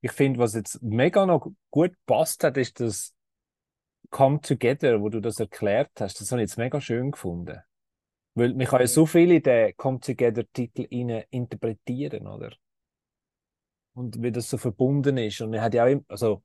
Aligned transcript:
ich 0.00 0.12
finde, 0.12 0.38
was 0.38 0.54
jetzt 0.54 0.82
mega 0.82 1.26
noch 1.26 1.50
gut 1.70 1.92
passt 2.06 2.42
hat, 2.44 2.56
ist 2.56 2.80
das 2.80 3.14
Come 4.10 4.40
Together, 4.40 5.00
wo 5.00 5.08
du 5.08 5.20
das 5.20 5.38
erklärt 5.38 5.90
hast. 6.00 6.20
Das 6.20 6.32
habe 6.32 6.42
ich 6.42 6.48
jetzt 6.48 6.58
mega 6.58 6.80
schön 6.80 7.10
gefunden. 7.10 7.60
Weil 8.34 8.54
man 8.54 8.66
kann 8.66 8.80
ja 8.80 8.86
so 8.86 9.06
viel 9.06 9.30
in 9.32 9.42
den 9.42 9.76
Come 9.76 10.00
Together-Titel 10.00 10.86
interpretieren, 11.30 12.26
oder? 12.26 12.52
Und 13.94 14.22
wie 14.22 14.32
das 14.32 14.48
so 14.48 14.56
verbunden 14.56 15.18
ist. 15.18 15.40
Und 15.40 15.50
man 15.50 15.60
hat 15.60 15.74
ja 15.74 15.84
auch 15.84 15.88
immer, 15.88 16.04
also, 16.08 16.42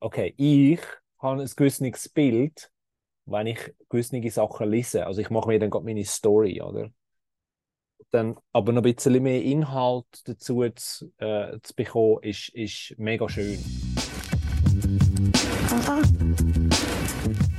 okay, 0.00 0.34
ich 0.36 0.80
habe 1.18 1.42
ein 1.42 1.50
gewisses 1.56 2.08
Bild, 2.08 2.70
wenn 3.24 3.46
ich 3.46 3.74
gewisse 3.88 4.30
Sachen 4.30 4.70
lese. 4.70 5.06
Also 5.06 5.20
ich 5.20 5.30
mache 5.30 5.48
mir 5.48 5.58
dann 5.58 5.70
gerade 5.70 5.84
meine 5.84 6.04
Story, 6.04 6.60
oder? 6.60 6.90
Dann, 8.10 8.36
aber 8.52 8.72
noch 8.72 8.82
ein 8.82 8.94
bisschen 8.94 9.22
mehr 9.22 9.42
Inhalt 9.42 10.06
dazu 10.24 10.64
zu, 10.74 11.12
äh, 11.18 11.58
zu 11.62 11.74
bekommen, 11.74 12.18
ist, 12.22 12.50
ist 12.50 12.94
mega 12.98 13.28
schön. 13.28 13.58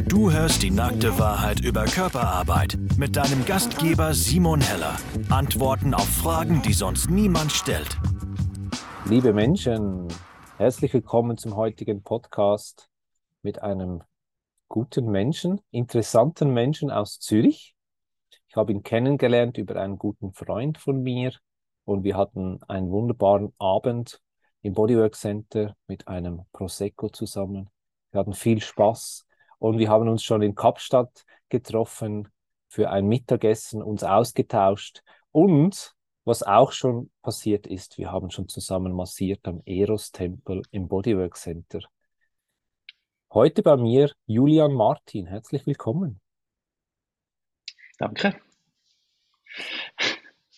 Du 0.08 0.32
hörst 0.32 0.64
die 0.64 0.72
nackte 0.72 1.20
Wahrheit 1.20 1.60
über 1.60 1.86
Körperarbeit 1.86 2.78
mit 2.98 3.16
deinem 3.16 3.46
Gastgeber 3.46 4.14
Simon 4.14 4.62
Heller. 4.62 4.96
Antworten 5.30 5.94
auf 5.94 6.08
Fragen, 6.08 6.62
die 6.62 6.74
sonst 6.74 7.10
niemand 7.10 7.52
stellt. 7.52 7.98
Liebe 9.06 9.34
Menschen, 9.34 10.08
herzlich 10.58 10.94
willkommen 10.94 11.38
zum 11.38 11.56
heutigen 11.56 12.02
Podcast 12.04 12.90
mit 13.42 13.62
einem 13.62 14.02
guten 14.70 15.12
Menschen, 15.12 15.62
interessanten 15.72 16.54
Menschen 16.54 16.90
aus 16.90 17.20
Zürich. 17.20 17.77
Habe 18.58 18.72
ihn 18.72 18.82
kennengelernt 18.82 19.58
über 19.58 19.76
einen 19.76 19.98
guten 19.98 20.34
Freund 20.34 20.80
von 20.80 21.04
mir 21.04 21.32
und 21.86 22.04
wir 22.04 22.18
hatten 22.18 22.60
einen 22.68 22.90
wunderbaren 22.90 23.54
Abend 23.60 24.20
im 24.62 24.74
Bodywork 24.74 25.16
Center 25.16 25.76
mit 25.88 26.08
einem 26.08 26.42
Prosecco 26.54 27.10
zusammen. 27.10 27.70
Wir 28.12 28.20
hatten 28.20 28.34
viel 28.34 28.60
Spaß 28.60 29.28
und 29.60 29.78
wir 29.78 29.90
haben 29.90 30.10
uns 30.10 30.24
schon 30.24 30.42
in 30.42 30.56
Kapstadt 30.56 31.24
getroffen 31.50 32.30
für 32.68 32.90
ein 32.90 33.08
Mittagessen, 33.08 33.84
uns 33.84 34.04
ausgetauscht 34.04 35.04
und 35.32 35.94
was 36.26 36.42
auch 36.42 36.72
schon 36.72 37.12
passiert 37.22 37.68
ist, 37.68 37.98
wir 37.98 38.12
haben 38.12 38.32
schon 38.32 38.50
zusammen 38.50 38.92
massiert 38.92 39.48
am 39.48 39.62
Eros-Tempel 39.66 40.64
im 40.72 40.88
Bodywork 40.88 41.38
Center. 41.38 41.80
Heute 43.32 43.62
bei 43.62 43.78
mir 43.78 44.12
Julian 44.26 44.74
Martin. 44.74 45.28
Herzlich 45.28 45.66
willkommen. 45.68 46.20
Danke. 47.98 48.42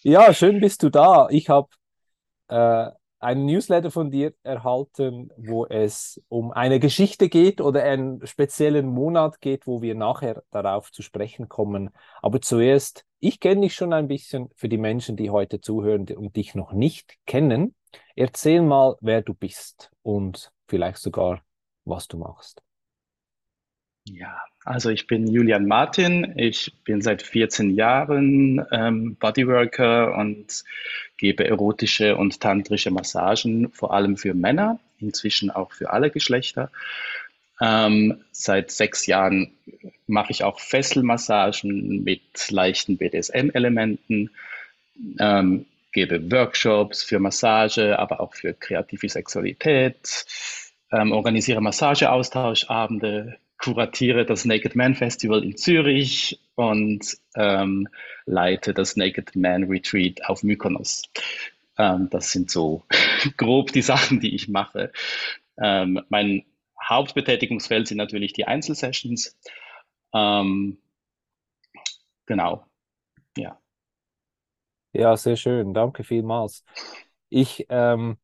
Ja, 0.01 0.33
schön 0.33 0.59
bist 0.61 0.83
du 0.83 0.89
da. 0.89 1.27
Ich 1.29 1.49
habe 1.49 1.67
äh, 2.47 2.89
einen 3.19 3.45
Newsletter 3.45 3.91
von 3.91 4.11
dir 4.11 4.33
erhalten, 4.43 5.29
wo 5.37 5.65
es 5.65 6.21
um 6.29 6.51
eine 6.51 6.79
Geschichte 6.79 7.27
geht 7.27 7.59
oder 7.59 7.83
einen 7.83 8.25
speziellen 8.25 8.87
Monat 8.87 9.41
geht, 9.41 9.67
wo 9.67 9.81
wir 9.81 9.95
nachher 9.95 10.43
darauf 10.51 10.91
zu 10.91 11.01
sprechen 11.01 11.49
kommen. 11.49 11.89
Aber 12.21 12.41
zuerst, 12.41 13.05
ich 13.19 13.39
kenne 13.41 13.61
dich 13.61 13.75
schon 13.75 13.91
ein 13.91 14.07
bisschen 14.07 14.49
für 14.55 14.69
die 14.69 14.77
Menschen, 14.77 15.17
die 15.17 15.29
heute 15.29 15.59
zuhören 15.59 16.07
und 16.15 16.35
dich 16.37 16.55
noch 16.55 16.71
nicht 16.71 17.17
kennen. 17.25 17.75
Erzähl 18.15 18.61
mal, 18.61 18.95
wer 19.01 19.21
du 19.21 19.33
bist 19.33 19.91
und 20.01 20.51
vielleicht 20.67 20.99
sogar, 20.99 21.41
was 21.83 22.07
du 22.07 22.17
machst. 22.17 22.61
Ja, 24.13 24.41
also 24.65 24.89
ich 24.89 25.07
bin 25.07 25.27
Julian 25.27 25.67
Martin. 25.67 26.33
Ich 26.35 26.73
bin 26.83 27.01
seit 27.01 27.21
14 27.21 27.69
Jahren 27.69 28.65
ähm, 28.71 29.15
Bodyworker 29.15 30.15
und 30.17 30.63
gebe 31.17 31.45
erotische 31.45 32.17
und 32.17 32.39
tantrische 32.39 32.91
Massagen, 32.91 33.71
vor 33.71 33.93
allem 33.93 34.17
für 34.17 34.33
Männer, 34.33 34.79
inzwischen 34.99 35.51
auch 35.51 35.73
für 35.73 35.91
alle 35.91 36.09
Geschlechter. 36.09 36.71
Ähm, 37.61 38.23
seit 38.31 38.71
sechs 38.71 39.05
Jahren 39.05 39.51
mache 40.07 40.31
ich 40.31 40.43
auch 40.43 40.59
Fesselmassagen 40.59 42.03
mit 42.03 42.49
leichten 42.49 42.97
BDSM-Elementen, 42.97 44.31
ähm, 45.19 45.65
gebe 45.91 46.31
Workshops 46.31 47.03
für 47.03 47.19
Massage, 47.19 47.99
aber 47.99 48.21
auch 48.21 48.33
für 48.33 48.53
kreative 48.53 49.09
Sexualität, 49.09 50.25
ähm, 50.91 51.11
organisiere 51.11 51.61
Massageaustauschabende, 51.61 53.37
kuratiere 53.59 54.25
das 54.25 54.45
Naked 54.45 54.75
Man 54.75 54.95
Festival 54.95 55.43
in 55.43 55.57
Zürich 55.57 56.39
und 56.55 57.17
ähm, 57.35 57.87
leite 58.25 58.73
das 58.73 58.95
Naked 58.95 59.35
Man 59.35 59.65
Retreat 59.65 60.25
auf 60.25 60.43
Mykonos. 60.43 61.03
Ähm, 61.77 62.09
das 62.09 62.31
sind 62.31 62.51
so 62.51 62.85
grob 63.37 63.71
die 63.73 63.81
Sachen, 63.81 64.19
die 64.19 64.35
ich 64.35 64.47
mache. 64.47 64.91
Ähm, 65.61 66.01
mein 66.09 66.45
Hauptbetätigungsfeld 66.81 67.87
sind 67.87 67.97
natürlich 67.97 68.33
die 68.33 68.45
Einzelsessions. 68.47 69.37
Ähm, 70.13 70.77
genau, 72.25 72.65
ja. 73.37 73.59
Ja, 74.93 75.15
sehr 75.17 75.35
schön. 75.35 75.73
Danke 75.73 76.03
vielmals. 76.03 76.63
Ich 77.29 77.65
ähm, 77.69 78.17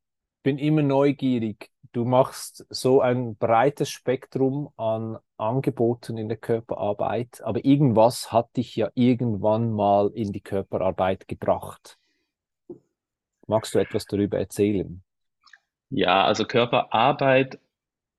bin 0.44 0.58
immer 0.58 0.82
neugierig, 0.82 1.70
du 1.96 2.04
machst 2.04 2.66
so 2.70 3.00
ein 3.00 3.38
breites 3.38 3.90
Spektrum 3.90 4.70
an 4.76 5.18
Angeboten 5.38 6.18
in 6.18 6.28
der 6.28 6.38
Körperarbeit, 6.38 7.42
aber 7.42 7.64
irgendwas 7.64 8.34
hat 8.34 8.58
dich 8.58 8.76
ja 8.76 8.90
irgendwann 8.96 9.72
mal 9.72 10.12
in 10.14 10.34
die 10.34 10.42
Körperarbeit 10.42 11.30
gebracht. 11.30 11.98
Magst 13.48 13.74
du 13.74 13.80
etwas 13.80 14.06
darüber 14.08 14.38
erzählen? 14.38 15.02
Ja, 15.90 16.26
also 16.26 16.46
Körperarbeit 16.46 17.60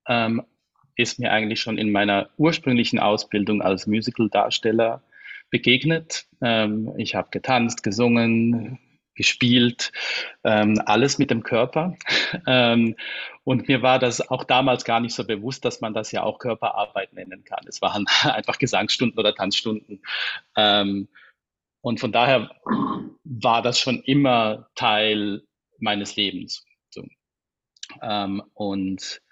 ähm, 0.06 0.42
ist 0.94 1.18
mir 1.18 1.32
eigentlich 1.32 1.60
schon 1.60 1.76
in 1.76 1.92
meiner 1.92 2.30
ursprünglichen 2.38 2.98
Ausbildung 2.98 3.60
als 3.60 3.86
Musical-Darsteller 3.86 5.02
begegnet. 5.50 6.26
Ähm, 6.40 6.94
ich 6.96 7.14
habe 7.14 7.28
getanzt, 7.30 7.82
gesungen, 7.82 8.78
gespielt, 9.16 9.92
ähm, 10.44 10.80
alles 10.86 11.18
mit 11.18 11.30
dem 11.30 11.42
Körper. 11.42 11.96
ähm, 12.46 12.96
und 13.44 13.68
mir 13.68 13.82
war 13.82 13.98
das 13.98 14.28
auch 14.30 14.44
damals 14.44 14.84
gar 14.84 15.00
nicht 15.00 15.14
so 15.14 15.26
bewusst, 15.26 15.64
dass 15.64 15.80
man 15.80 15.94
das 15.94 16.12
ja 16.12 16.22
auch 16.22 16.38
Körperarbeit 16.38 17.12
nennen 17.12 17.44
kann. 17.44 17.64
Es 17.66 17.82
waren 17.82 18.06
einfach 18.22 18.58
Gesangsstunden 18.58 19.18
oder 19.18 19.34
Tanzstunden. 19.34 20.02
Ähm, 20.56 21.08
und 21.80 22.00
von 22.00 22.12
daher 22.12 22.50
war 23.24 23.62
das 23.62 23.78
schon 23.78 24.02
immer 24.02 24.68
Teil 24.74 25.42
meines 25.78 26.16
Lebens. 26.16 26.64
So. 26.90 27.04
Ähm, 28.02 28.42
und 28.54 29.22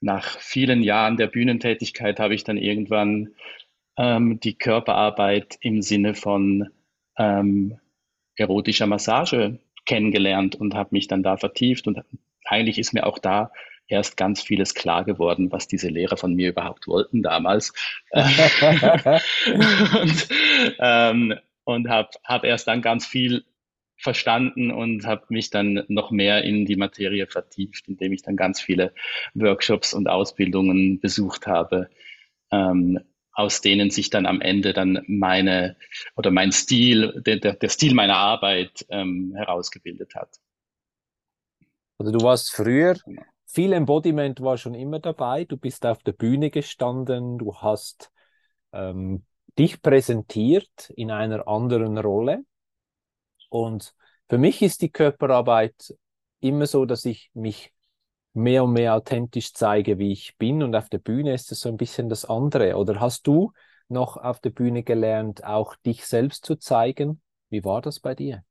nach 0.00 0.38
vielen 0.38 0.82
Jahren 0.82 1.16
der 1.16 1.26
Bühnentätigkeit 1.26 2.18
habe 2.18 2.34
ich 2.34 2.42
dann 2.42 2.56
irgendwann 2.56 3.34
ähm, 3.96 4.40
die 4.40 4.54
Körperarbeit 4.54 5.58
im 5.60 5.82
Sinne 5.82 6.14
von 6.14 6.70
ähm, 7.18 7.78
erotischer 8.40 8.86
Massage 8.86 9.58
kennengelernt 9.86 10.56
und 10.56 10.74
habe 10.74 10.90
mich 10.92 11.06
dann 11.08 11.22
da 11.22 11.36
vertieft 11.36 11.86
und 11.86 12.00
eigentlich 12.44 12.78
ist 12.78 12.92
mir 12.92 13.06
auch 13.06 13.18
da 13.18 13.52
erst 13.86 14.16
ganz 14.16 14.42
vieles 14.42 14.74
klar 14.74 15.04
geworden, 15.04 15.52
was 15.52 15.68
diese 15.68 15.88
Lehrer 15.88 16.16
von 16.16 16.34
mir 16.34 16.50
überhaupt 16.50 16.86
wollten 16.86 17.22
damals. 17.22 17.72
und 18.10 18.28
ähm, 20.78 21.34
und 21.64 21.88
habe 21.88 22.08
hab 22.24 22.44
erst 22.44 22.66
dann 22.68 22.82
ganz 22.82 23.06
viel 23.06 23.44
verstanden 23.96 24.70
und 24.70 25.06
habe 25.06 25.26
mich 25.28 25.50
dann 25.50 25.84
noch 25.88 26.10
mehr 26.10 26.42
in 26.42 26.64
die 26.64 26.76
Materie 26.76 27.26
vertieft, 27.26 27.86
indem 27.86 28.12
ich 28.12 28.22
dann 28.22 28.36
ganz 28.36 28.60
viele 28.60 28.94
Workshops 29.34 29.92
und 29.92 30.08
Ausbildungen 30.08 31.00
besucht 31.00 31.46
habe, 31.46 31.90
ähm, 32.50 33.00
aus 33.40 33.60
denen 33.60 33.90
sich 33.90 34.10
dann 34.10 34.26
am 34.26 34.40
Ende 34.40 34.72
dann 34.72 35.02
meine 35.06 35.76
oder 36.16 36.30
mein 36.30 36.52
Stil, 36.52 37.22
der, 37.26 37.38
der 37.54 37.68
Stil 37.68 37.94
meiner 37.94 38.16
Arbeit 38.16 38.86
ähm, 38.90 39.34
herausgebildet 39.34 40.14
hat. 40.14 40.38
Also 41.98 42.12
du 42.12 42.20
warst 42.22 42.52
früher, 42.52 42.94
genau. 43.04 43.22
viel 43.46 43.72
Embodiment 43.72 44.40
war 44.40 44.56
schon 44.56 44.74
immer 44.74 45.00
dabei, 45.00 45.44
du 45.44 45.56
bist 45.56 45.84
auf 45.84 46.02
der 46.02 46.12
Bühne 46.12 46.50
gestanden, 46.50 47.38
du 47.38 47.56
hast 47.56 48.10
ähm, 48.72 49.24
dich 49.58 49.82
präsentiert 49.82 50.90
in 50.96 51.10
einer 51.10 51.48
anderen 51.48 51.98
Rolle. 51.98 52.44
Und 53.48 53.94
für 54.28 54.38
mich 54.38 54.62
ist 54.62 54.80
die 54.82 54.90
Körperarbeit 54.90 55.94
immer 56.40 56.66
so, 56.66 56.84
dass 56.84 57.04
ich 57.04 57.30
mich 57.34 57.72
mehr 58.34 58.64
und 58.64 58.72
mehr 58.74 58.94
authentisch 58.94 59.52
zeige, 59.54 59.98
wie 59.98 60.12
ich 60.12 60.36
bin. 60.38 60.62
Und 60.62 60.74
auf 60.76 60.88
der 60.88 60.98
Bühne 60.98 61.34
ist 61.34 61.52
es 61.52 61.60
so 61.60 61.68
ein 61.68 61.76
bisschen 61.76 62.08
das 62.08 62.24
andere. 62.24 62.76
Oder 62.76 63.00
hast 63.00 63.26
du 63.26 63.52
noch 63.88 64.16
auf 64.16 64.40
der 64.40 64.50
Bühne 64.50 64.82
gelernt, 64.82 65.44
auch 65.44 65.76
dich 65.76 66.06
selbst 66.06 66.44
zu 66.44 66.56
zeigen? 66.56 67.20
Wie 67.50 67.64
war 67.64 67.82
das 67.82 68.00
bei 68.00 68.14
dir? 68.14 68.44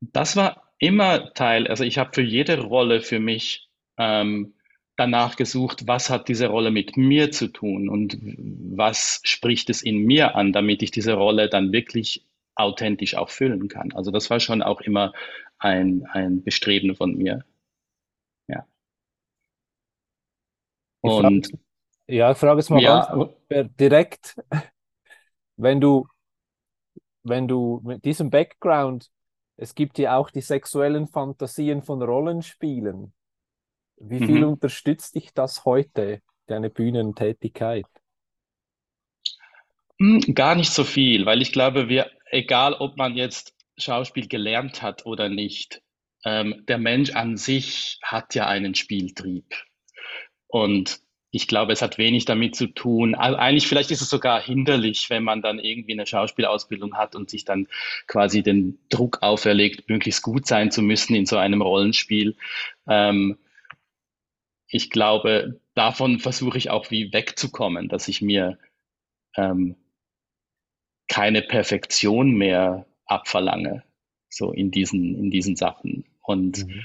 Das 0.00 0.36
war 0.36 0.72
immer 0.78 1.32
Teil. 1.34 1.66
Also 1.68 1.84
ich 1.84 1.98
habe 1.98 2.10
für 2.14 2.22
jede 2.22 2.60
Rolle 2.60 3.00
für 3.00 3.20
mich 3.20 3.68
ähm, 3.98 4.54
danach 4.96 5.36
gesucht, 5.36 5.86
was 5.86 6.10
hat 6.10 6.28
diese 6.28 6.48
Rolle 6.48 6.70
mit 6.70 6.96
mir 6.96 7.30
zu 7.30 7.48
tun 7.48 7.88
und 7.88 8.18
was 8.22 9.20
spricht 9.24 9.70
es 9.70 9.82
in 9.82 9.98
mir 10.04 10.34
an, 10.36 10.52
damit 10.52 10.82
ich 10.82 10.90
diese 10.90 11.14
Rolle 11.14 11.48
dann 11.48 11.72
wirklich 11.72 12.26
authentisch 12.54 13.14
auch 13.14 13.30
füllen 13.30 13.68
kann. 13.68 13.92
Also 13.92 14.10
das 14.10 14.28
war 14.30 14.40
schon 14.40 14.62
auch 14.62 14.80
immer 14.82 15.12
ein, 15.58 16.04
ein 16.12 16.42
Bestreben 16.42 16.94
von 16.96 17.16
mir. 17.16 17.44
Und 21.02 21.46
frage, 21.46 21.58
ja, 22.06 22.32
ich 22.32 22.38
frage 22.38 22.60
es 22.60 22.70
mal 22.70 22.80
ja, 22.80 23.06
ganz 23.50 23.70
direkt, 23.78 24.36
wenn 25.56 25.80
du, 25.80 26.06
wenn 27.22 27.46
du 27.46 27.80
mit 27.84 28.04
diesem 28.04 28.30
Background, 28.30 29.10
es 29.56 29.74
gibt 29.74 29.98
ja 29.98 30.16
auch 30.16 30.30
die 30.30 30.40
sexuellen 30.40 31.06
Fantasien 31.06 31.82
von 31.82 32.02
Rollenspielen. 32.02 33.12
Wie 33.96 34.18
viel 34.18 34.40
mhm. 34.40 34.52
unterstützt 34.52 35.14
dich 35.14 35.32
das 35.32 35.64
heute, 35.64 36.22
deine 36.46 36.70
Bühnentätigkeit? 36.70 37.86
Hm, 40.00 40.20
Gar 40.34 40.56
nicht 40.56 40.72
so 40.72 40.82
viel, 40.82 41.26
weil 41.26 41.42
ich 41.42 41.52
glaube, 41.52 41.88
wir, 41.88 42.10
egal 42.30 42.74
ob 42.74 42.96
man 42.96 43.14
jetzt 43.14 43.54
Schauspiel 43.76 44.26
gelernt 44.26 44.82
hat 44.82 45.06
oder 45.06 45.28
nicht, 45.28 45.82
ähm, 46.24 46.64
der 46.66 46.78
Mensch 46.78 47.10
an 47.10 47.36
sich 47.36 47.98
hat 48.02 48.34
ja 48.34 48.46
einen 48.46 48.74
Spieltrieb. 48.74 49.54
Und 50.52 51.00
ich 51.30 51.48
glaube, 51.48 51.72
es 51.72 51.80
hat 51.80 51.96
wenig 51.96 52.26
damit 52.26 52.54
zu 52.54 52.66
tun. 52.66 53.14
Also 53.14 53.38
eigentlich, 53.38 53.66
vielleicht 53.66 53.90
ist 53.90 54.02
es 54.02 54.10
sogar 54.10 54.38
hinderlich, 54.42 55.08
wenn 55.08 55.24
man 55.24 55.40
dann 55.40 55.58
irgendwie 55.58 55.94
eine 55.94 56.06
Schauspielausbildung 56.06 56.94
hat 56.94 57.14
und 57.14 57.30
sich 57.30 57.46
dann 57.46 57.68
quasi 58.06 58.42
den 58.42 58.78
Druck 58.90 59.22
auferlegt, 59.22 59.88
möglichst 59.88 60.22
gut 60.22 60.46
sein 60.46 60.70
zu 60.70 60.82
müssen 60.82 61.14
in 61.14 61.24
so 61.24 61.38
einem 61.38 61.62
Rollenspiel. 61.62 62.36
Ähm, 62.86 63.38
ich 64.68 64.90
glaube, 64.90 65.58
davon 65.74 66.18
versuche 66.18 66.58
ich 66.58 66.68
auch 66.68 66.90
wie 66.90 67.14
wegzukommen, 67.14 67.88
dass 67.88 68.08
ich 68.08 68.20
mir 68.20 68.58
ähm, 69.34 69.76
keine 71.08 71.40
Perfektion 71.40 72.32
mehr 72.32 72.84
abverlange, 73.06 73.84
so 74.28 74.52
in 74.52 74.70
diesen, 74.70 75.14
in 75.18 75.30
diesen 75.30 75.56
Sachen. 75.56 76.04
Und, 76.20 76.66
Mhm. 76.66 76.84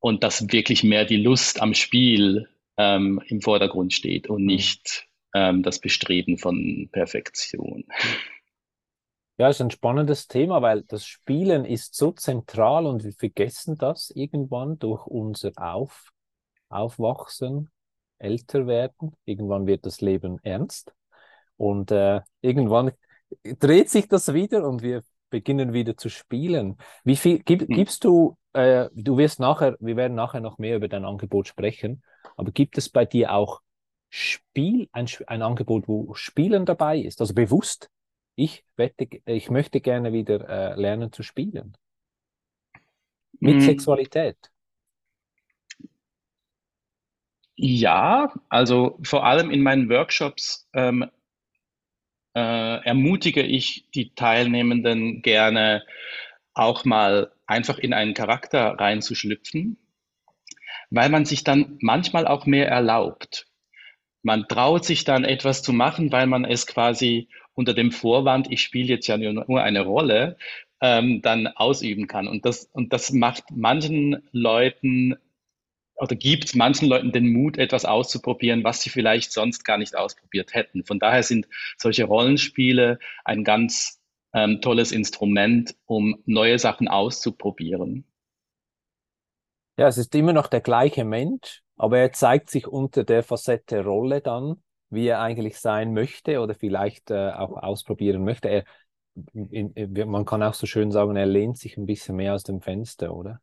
und 0.00 0.24
dass 0.24 0.50
wirklich 0.50 0.84
mehr 0.84 1.04
die 1.04 1.18
Lust 1.18 1.60
am 1.60 1.74
Spiel 1.74 2.48
ähm, 2.76 3.20
im 3.28 3.40
Vordergrund 3.40 3.92
steht 3.92 4.28
und 4.28 4.44
Mhm. 4.46 4.46
nicht 4.46 5.08
ähm, 5.34 5.62
das 5.62 5.78
Bestreben 5.80 6.38
von 6.38 6.88
Perfektion. 6.92 7.84
Ja, 9.36 9.48
ist 9.48 9.60
ein 9.60 9.70
spannendes 9.72 10.28
Thema, 10.28 10.62
weil 10.62 10.82
das 10.82 11.04
Spielen 11.06 11.64
ist 11.64 11.96
so 11.96 12.12
zentral 12.12 12.86
und 12.86 13.02
wir 13.02 13.12
vergessen 13.12 13.76
das 13.76 14.10
irgendwann 14.10 14.78
durch 14.78 15.06
unser 15.06 15.50
Auf, 15.56 16.12
Aufwachsen, 16.68 17.70
älter 18.18 18.66
werden. 18.68 19.16
Irgendwann 19.24 19.66
wird 19.66 19.86
das 19.86 20.00
Leben 20.00 20.38
ernst 20.44 20.94
und 21.56 21.90
äh, 21.90 22.20
irgendwann 22.42 22.92
dreht 23.60 23.90
sich 23.90 24.08
das 24.08 24.34
wieder 24.34 24.68
und 24.68 24.82
wir 24.82 25.02
beginnen 25.30 25.72
wieder 25.72 25.96
zu 25.96 26.10
spielen. 26.10 26.78
Wie 27.04 27.16
viel 27.16 27.40
gib, 27.40 27.68
Hm. 27.68 27.74
gibst 27.74 28.04
du, 28.04 28.36
äh, 28.52 28.88
du 28.94 29.16
wirst 29.18 29.40
nachher, 29.40 29.76
wir 29.80 29.96
werden 29.96 30.14
nachher 30.14 30.40
noch 30.40 30.58
mehr 30.58 30.76
über 30.76 30.88
dein 30.88 31.04
Angebot 31.04 31.48
sprechen, 31.48 32.04
aber 32.36 32.52
gibt 32.52 32.78
es 32.78 32.88
bei 32.88 33.04
dir 33.04 33.32
auch 33.32 33.62
Spiel, 34.10 34.88
ein, 34.92 35.08
ein 35.26 35.42
Angebot, 35.42 35.88
wo 35.88 36.14
Spielen 36.14 36.66
dabei 36.66 36.98
ist, 36.98 37.20
also 37.20 37.34
bewusst? 37.34 37.90
Ich 38.36 38.64
wette, 38.76 39.08
ich 39.26 39.50
möchte 39.50 39.80
gerne 39.80 40.12
wieder 40.12 40.48
äh, 40.48 40.80
lernen 40.80 41.12
zu 41.12 41.22
spielen. 41.22 41.76
Mit 43.38 43.60
Mm, 43.60 43.62
Sexualität. 43.62 44.50
Ja, 47.56 48.32
also 48.48 48.98
vor 49.02 49.24
allem 49.24 49.50
in 49.50 49.62
meinen 49.62 49.88
Workshops 49.88 50.68
ähm, 50.72 51.04
äh, 52.34 52.84
ermutige 52.84 53.42
ich 53.42 53.88
die 53.94 54.14
Teilnehmenden 54.14 55.22
gerne 55.22 55.84
auch 56.54 56.84
mal 56.84 57.32
einfach 57.46 57.78
in 57.78 57.92
einen 57.92 58.14
Charakter 58.14 58.78
reinzuschlüpfen, 58.78 59.78
weil 60.94 61.08
man 61.08 61.24
sich 61.24 61.44
dann 61.44 61.78
manchmal 61.80 62.26
auch 62.26 62.46
mehr 62.46 62.68
erlaubt. 62.68 63.46
Man 64.22 64.48
traut 64.48 64.84
sich 64.84 65.04
dann 65.04 65.24
etwas 65.24 65.62
zu 65.62 65.72
machen, 65.72 66.12
weil 66.12 66.26
man 66.26 66.44
es 66.44 66.66
quasi 66.66 67.28
unter 67.52 67.74
dem 67.74 67.92
Vorwand, 67.92 68.50
ich 68.50 68.62
spiele 68.62 68.88
jetzt 68.88 69.06
ja 69.06 69.16
nur 69.16 69.62
eine 69.62 69.82
Rolle, 69.82 70.36
ähm, 70.80 71.22
dann 71.22 71.46
ausüben 71.46 72.06
kann. 72.06 72.26
Und 72.26 72.44
das, 72.44 72.64
und 72.72 72.92
das 72.92 73.12
macht 73.12 73.44
manchen 73.50 74.22
Leuten 74.32 75.16
oder 75.96 76.16
gibt 76.16 76.56
manchen 76.56 76.88
Leuten 76.88 77.12
den 77.12 77.32
Mut, 77.32 77.56
etwas 77.56 77.84
auszuprobieren, 77.84 78.64
was 78.64 78.82
sie 78.82 78.90
vielleicht 78.90 79.32
sonst 79.32 79.64
gar 79.64 79.78
nicht 79.78 79.96
ausprobiert 79.96 80.54
hätten. 80.54 80.84
Von 80.84 80.98
daher 80.98 81.22
sind 81.22 81.46
solche 81.76 82.04
Rollenspiele 82.04 82.98
ein 83.24 83.44
ganz 83.44 84.00
ähm, 84.34 84.60
tolles 84.60 84.90
Instrument, 84.90 85.76
um 85.86 86.20
neue 86.26 86.58
Sachen 86.58 86.88
auszuprobieren. 86.88 88.04
Ja, 89.76 89.88
es 89.88 89.98
ist 89.98 90.14
immer 90.14 90.32
noch 90.32 90.46
der 90.46 90.60
gleiche 90.60 91.04
Mensch, 91.04 91.62
aber 91.76 91.98
er 91.98 92.12
zeigt 92.12 92.50
sich 92.50 92.66
unter 92.68 93.04
der 93.04 93.22
Facette 93.22 93.82
Rolle 93.84 94.20
dann, 94.20 94.62
wie 94.90 95.08
er 95.08 95.20
eigentlich 95.20 95.58
sein 95.58 95.92
möchte 95.92 96.40
oder 96.40 96.54
vielleicht 96.54 97.10
äh, 97.10 97.30
auch 97.32 97.56
ausprobieren 97.60 98.24
möchte. 98.24 98.48
Er, 98.48 98.64
in, 99.32 99.72
in, 99.72 100.10
man 100.10 100.24
kann 100.24 100.42
auch 100.42 100.54
so 100.54 100.66
schön 100.66 100.92
sagen, 100.92 101.16
er 101.16 101.26
lehnt 101.26 101.58
sich 101.58 101.76
ein 101.76 101.86
bisschen 101.86 102.16
mehr 102.16 102.34
aus 102.34 102.44
dem 102.44 102.60
Fenster, 102.60 103.14
oder? 103.14 103.40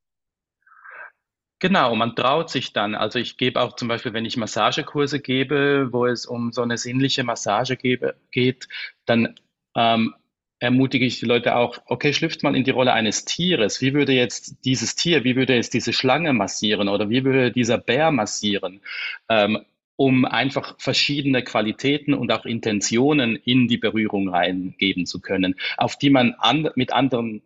Genau, 1.60 1.94
man 1.96 2.16
traut 2.16 2.50
sich 2.50 2.74
dann. 2.74 2.96
Also 2.96 3.20
ich 3.20 3.38
gebe 3.38 3.62
auch 3.62 3.76
zum 3.76 3.88
Beispiel, 3.88 4.14
wenn 4.14 4.26
ich 4.26 4.36
Massagekurse 4.36 5.20
gebe, 5.20 5.90
wo 5.92 6.08
es 6.08 6.26
um 6.26 6.52
so 6.52 6.64
eine 6.64 6.78
sinnliche 6.78 7.24
Massage 7.24 7.78
gebe, 7.78 8.16
geht, 8.32 8.68
dann 9.06 9.36
ähm, 9.76 10.16
ermutige 10.62 11.06
ich 11.06 11.20
die 11.20 11.26
Leute 11.26 11.56
auch, 11.56 11.80
okay, 11.88 12.14
schlüpft 12.14 12.44
mal 12.44 12.56
in 12.56 12.64
die 12.64 12.72
Rolle 12.72 12.94
eines 12.94 13.26
Tieres. 13.26 13.82
Wie 13.82 13.94
würde 13.94 14.14
jetzt 14.14 14.64
dieses 14.64 14.96
Tier, 14.96 15.24
wie 15.24 15.36
würde 15.36 15.56
jetzt 15.56 15.74
diese 15.74 15.92
Schlange 15.92 16.34
massieren 16.34 16.88
oder 16.88 17.10
wie 17.10 17.24
würde 17.26 17.52
dieser 17.52 17.80
Bär 17.80 18.12
massieren? 18.12 18.80
Ähm, 19.28 19.66
um 19.96 20.24
einfach 20.26 20.76
verschiedene 20.80 21.44
Qualitäten 21.44 22.14
und 22.14 22.32
auch 22.32 22.46
Intentionen 22.46 23.36
in 23.36 23.68
die 23.68 23.78
Berührung 23.78 24.30
reingeben 24.30 25.06
zu 25.06 25.20
können, 25.20 25.56
auf 25.78 25.98
die 25.98 26.12
man 26.12 26.34
an, 26.36 26.70
mit 26.76 26.94
anderen, 26.94 27.42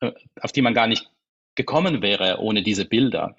äh, 0.00 0.12
auf 0.40 0.52
die 0.52 0.62
man 0.62 0.74
gar 0.74 0.86
nicht 0.86 1.10
gekommen 1.54 2.02
wäre 2.02 2.38
ohne 2.38 2.62
diese 2.62 2.84
Bilder. 2.84 3.34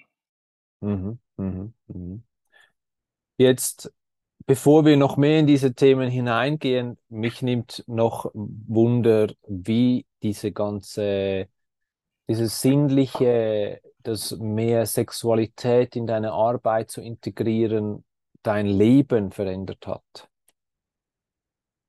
Mhm, 0.80 1.18
mhm, 1.36 1.72
mhm. 1.86 2.22
Jetzt, 3.38 3.92
bevor 4.46 4.84
wir 4.84 4.96
noch 4.96 5.16
mehr 5.16 5.38
in 5.40 5.46
diese 5.46 5.74
Themen 5.74 6.10
hineingehen, 6.10 6.98
mich 7.08 7.42
nimmt 7.42 7.84
noch 7.86 8.30
Wunder, 8.34 9.28
wie 9.48 10.06
diese 10.22 10.52
ganze, 10.52 11.48
dieses 12.28 12.60
sinnliche, 12.62 13.80
das 14.02 14.32
mehr 14.38 14.86
Sexualität 14.86 15.96
in 15.96 16.06
deine 16.06 16.32
Arbeit 16.32 16.90
zu 16.90 17.02
integrieren, 17.02 18.04
dein 18.42 18.66
Leben 18.66 19.32
verändert 19.32 19.86
hat. 19.86 20.30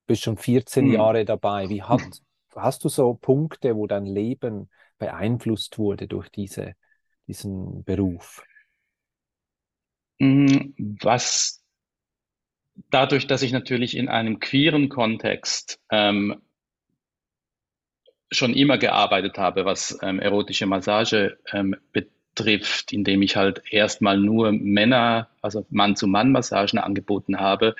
Du 0.05 0.13
bist 0.13 0.24
schon 0.24 0.38
14 0.38 0.86
Hm. 0.86 0.91
Jahre 0.91 1.25
dabei. 1.25 1.70
Wie 1.70 1.81
hat, 1.84 2.01
hast 2.55 2.84
du 2.84 2.89
so 2.89 3.13
Punkte, 3.15 3.75
wo 3.75 3.88
dein 3.88 4.05
Leben 4.05 4.70
beeinflusst 5.00 5.77
wurde 5.79 6.08
durch 6.08 6.29
diese, 6.29 6.74
diesen 7.27 7.84
Beruf? 7.84 8.43
Mm, 10.22 10.74
Was 11.03 11.61
dadurch, 12.90 13.28
dass 13.28 13.42
ich 13.42 13.51
natürlich 13.51 13.96
in 13.96 14.10
einem 14.10 14.40
queeren 14.40 14.90
Kontext 14.90 15.80
ähm, 15.90 16.42
schon 18.32 18.54
immer 18.54 18.78
gearbeitet 18.78 19.38
habe, 19.38 19.66
was 19.66 19.98
ähm, 20.01 20.20
erotische 20.20 20.66
Massage 20.66 21.38
ähm, 21.51 21.75
betrifft, 21.92 22.94
indem 22.94 23.22
ich 23.22 23.36
halt 23.36 23.62
erstmal 23.70 24.18
nur 24.18 24.51
Männer, 24.54 25.30
also 25.42 25.66
Mann-zu-Mann-Massagen 25.70 26.80
angeboten 26.80 27.40
habe, 27.40 27.75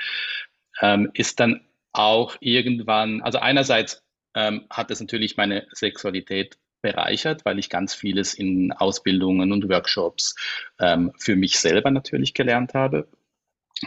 ähm, 0.82 1.10
ist 1.14 1.40
dann 1.40 1.62
auch 1.94 2.36
irgendwann, 2.40 3.22
also 3.22 3.40
einerseits 3.40 4.04
ähm, 4.36 4.66
hat 4.70 4.92
es 4.92 5.00
natürlich 5.00 5.38
meine 5.38 5.68
Sexualität 5.72 6.58
bereichert, 6.82 7.46
weil 7.46 7.60
ich 7.60 7.70
ganz 7.70 7.94
vieles 7.94 8.34
in 8.34 8.72
Ausbildungen 8.72 9.52
und 9.52 9.70
Workshops 9.70 10.36
ähm, 10.80 11.12
für 11.18 11.36
mich 11.36 11.60
selber 11.60 11.92
natürlich 11.92 12.34
gelernt 12.34 12.74
habe. 12.74 13.08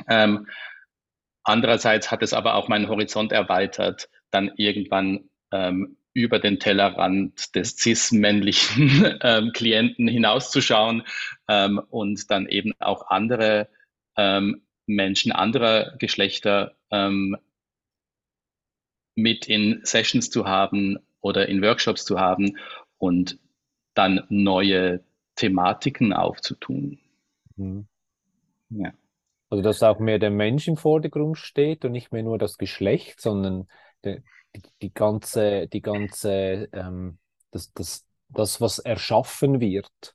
Ähm, 0.09 0.47
andererseits 1.45 2.11
hat 2.11 2.23
es 2.23 2.33
aber 2.33 2.55
auch 2.55 2.69
meinen 2.69 2.89
Horizont 2.89 3.33
erweitert, 3.33 4.09
dann 4.31 4.53
irgendwann 4.57 5.31
ähm, 5.53 5.97
über 6.13 6.39
den 6.39 6.61
Tellerrand 6.61 7.55
des 7.55 7.77
cis-männlichen 7.77 9.19
ähm, 9.21 9.51
Klienten 9.53 10.09
hinauszuschauen 10.09 11.03
ähm, 11.49 11.81
und 11.91 12.31
dann 12.31 12.49
eben 12.49 12.73
auch 12.79 13.09
andere 13.09 13.69
ähm, 14.17 14.63
Menschen 14.87 15.33
anderer 15.33 15.97
Geschlechter 15.99 16.77
ähm, 16.91 17.37
mit 19.17 19.47
in 19.47 19.81
Sessions 19.85 20.31
zu 20.31 20.47
haben 20.47 20.99
oder 21.21 21.49
in 21.49 21.63
Workshops 21.63 22.05
zu 22.05 22.21
haben 22.21 22.59
und 22.99 23.39
dann 23.95 24.25
neue 24.29 25.05
Thematiken 25.37 26.13
aufzutun. 26.13 26.99
Mhm. 27.57 27.87
Ja. 28.71 28.93
Also, 29.51 29.63
dass 29.63 29.83
auch 29.83 29.99
mehr 29.99 30.19
der 30.19 30.31
Mensch 30.31 30.69
im 30.69 30.77
Vordergrund 30.77 31.39
steht 31.39 31.85
und 31.85 31.93
nicht 31.93 32.13
mehr 32.13 32.23
nur 32.23 32.39
das 32.39 32.59
Geschlecht, 32.59 33.21
sondern 33.21 33.69
die, 34.05 34.23
die, 34.83 34.93
ganze, 34.93 35.69
die 35.69 35.83
ganze, 35.83 36.69
ähm, 36.73 37.19
das, 37.51 37.73
das, 37.73 38.07
das, 38.29 38.61
was 38.61 38.79
erschaffen 38.79 39.61
wird. 39.61 40.15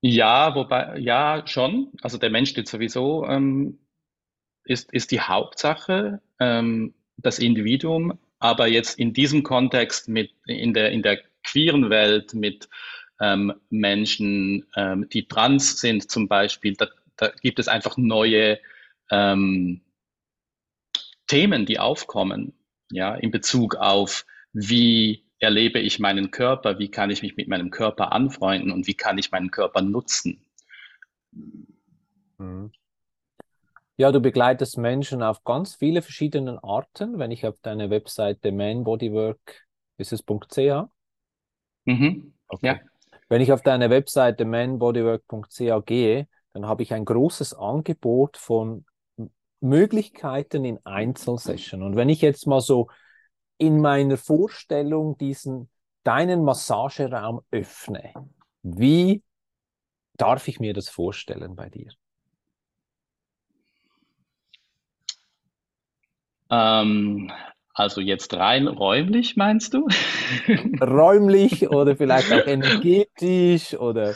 Ja, 0.00 0.54
wobei, 0.54 0.98
ja, 0.98 1.46
schon. 1.46 1.92
Also 2.02 2.18
der 2.18 2.30
Mensch 2.30 2.50
steht 2.50 2.68
sowieso, 2.68 3.24
ähm, 3.26 3.78
ist, 4.64 4.92
ist 4.92 5.12
die 5.12 5.20
Hauptsache, 5.20 6.20
ähm, 6.40 6.94
das 7.16 7.38
Individuum. 7.38 8.18
Aber 8.40 8.66
jetzt 8.66 8.98
in 8.98 9.12
diesem 9.12 9.44
Kontext 9.44 10.08
mit, 10.08 10.32
in 10.46 10.74
der, 10.74 10.90
in 10.90 11.02
der 11.02 11.20
queeren 11.44 11.90
Welt 11.90 12.34
mit 12.34 12.68
ähm, 13.22 13.54
Menschen, 13.70 14.66
ähm, 14.76 15.08
die 15.12 15.28
trans 15.28 15.80
sind 15.80 16.10
zum 16.10 16.26
Beispiel, 16.28 16.74
da, 16.74 16.88
da 17.16 17.28
gibt 17.40 17.60
es 17.60 17.68
einfach 17.68 17.96
neue 17.96 18.58
ähm, 19.10 19.80
Themen, 21.28 21.64
die 21.64 21.78
aufkommen, 21.78 22.52
ja, 22.90 23.14
in 23.14 23.30
Bezug 23.30 23.76
auf, 23.76 24.26
wie 24.52 25.24
erlebe 25.38 25.78
ich 25.78 25.98
meinen 26.00 26.30
Körper, 26.30 26.78
wie 26.78 26.90
kann 26.90 27.10
ich 27.10 27.22
mich 27.22 27.36
mit 27.36 27.48
meinem 27.48 27.70
Körper 27.70 28.12
anfreunden 28.12 28.72
und 28.72 28.86
wie 28.86 28.94
kann 28.94 29.18
ich 29.18 29.30
meinen 29.30 29.50
Körper 29.50 29.82
nutzen. 29.82 30.44
Mhm. 32.38 32.72
Ja, 33.96 34.10
du 34.10 34.20
begleitest 34.20 34.78
Menschen 34.78 35.22
auf 35.22 35.44
ganz 35.44 35.76
viele 35.76 36.02
verschiedene 36.02 36.62
Arten. 36.64 37.18
Wenn 37.18 37.30
ich 37.30 37.46
auf 37.46 37.56
deine 37.62 37.90
Webseite 37.90 38.50
manbodywork, 38.50 39.66
ist 39.96 40.12
es 40.12 40.24
.ch? 40.24 40.88
Mhm. 41.84 42.32
Okay. 42.48 42.66
Ja. 42.66 42.80
Wenn 43.32 43.40
ich 43.40 43.50
auf 43.50 43.62
deine 43.62 43.88
Webseite 43.88 44.44
manbodywork.ch 44.44 45.86
gehe, 45.86 46.28
dann 46.52 46.66
habe 46.66 46.82
ich 46.82 46.92
ein 46.92 47.06
großes 47.06 47.54
Angebot 47.54 48.36
von 48.36 48.84
Möglichkeiten 49.60 50.66
in 50.66 50.78
Einzelsession. 50.84 51.82
Und 51.82 51.96
wenn 51.96 52.10
ich 52.10 52.20
jetzt 52.20 52.46
mal 52.46 52.60
so 52.60 52.90
in 53.56 53.80
meiner 53.80 54.18
Vorstellung 54.18 55.16
diesen 55.16 55.70
deinen 56.04 56.44
Massageraum 56.44 57.40
öffne, 57.50 58.12
wie 58.62 59.22
darf 60.18 60.46
ich 60.46 60.60
mir 60.60 60.74
das 60.74 60.90
vorstellen 60.90 61.56
bei 61.56 61.70
dir? 61.70 61.90
Ähm, 66.50 67.32
also 67.74 68.00
jetzt 68.00 68.34
rein 68.34 68.68
räumlich, 68.68 69.36
meinst 69.36 69.74
du? 69.74 69.88
räumlich 70.80 71.70
oder 71.70 71.96
vielleicht 71.96 72.32
auch 72.32 72.46
energetisch 72.46 73.74
oder 73.74 74.14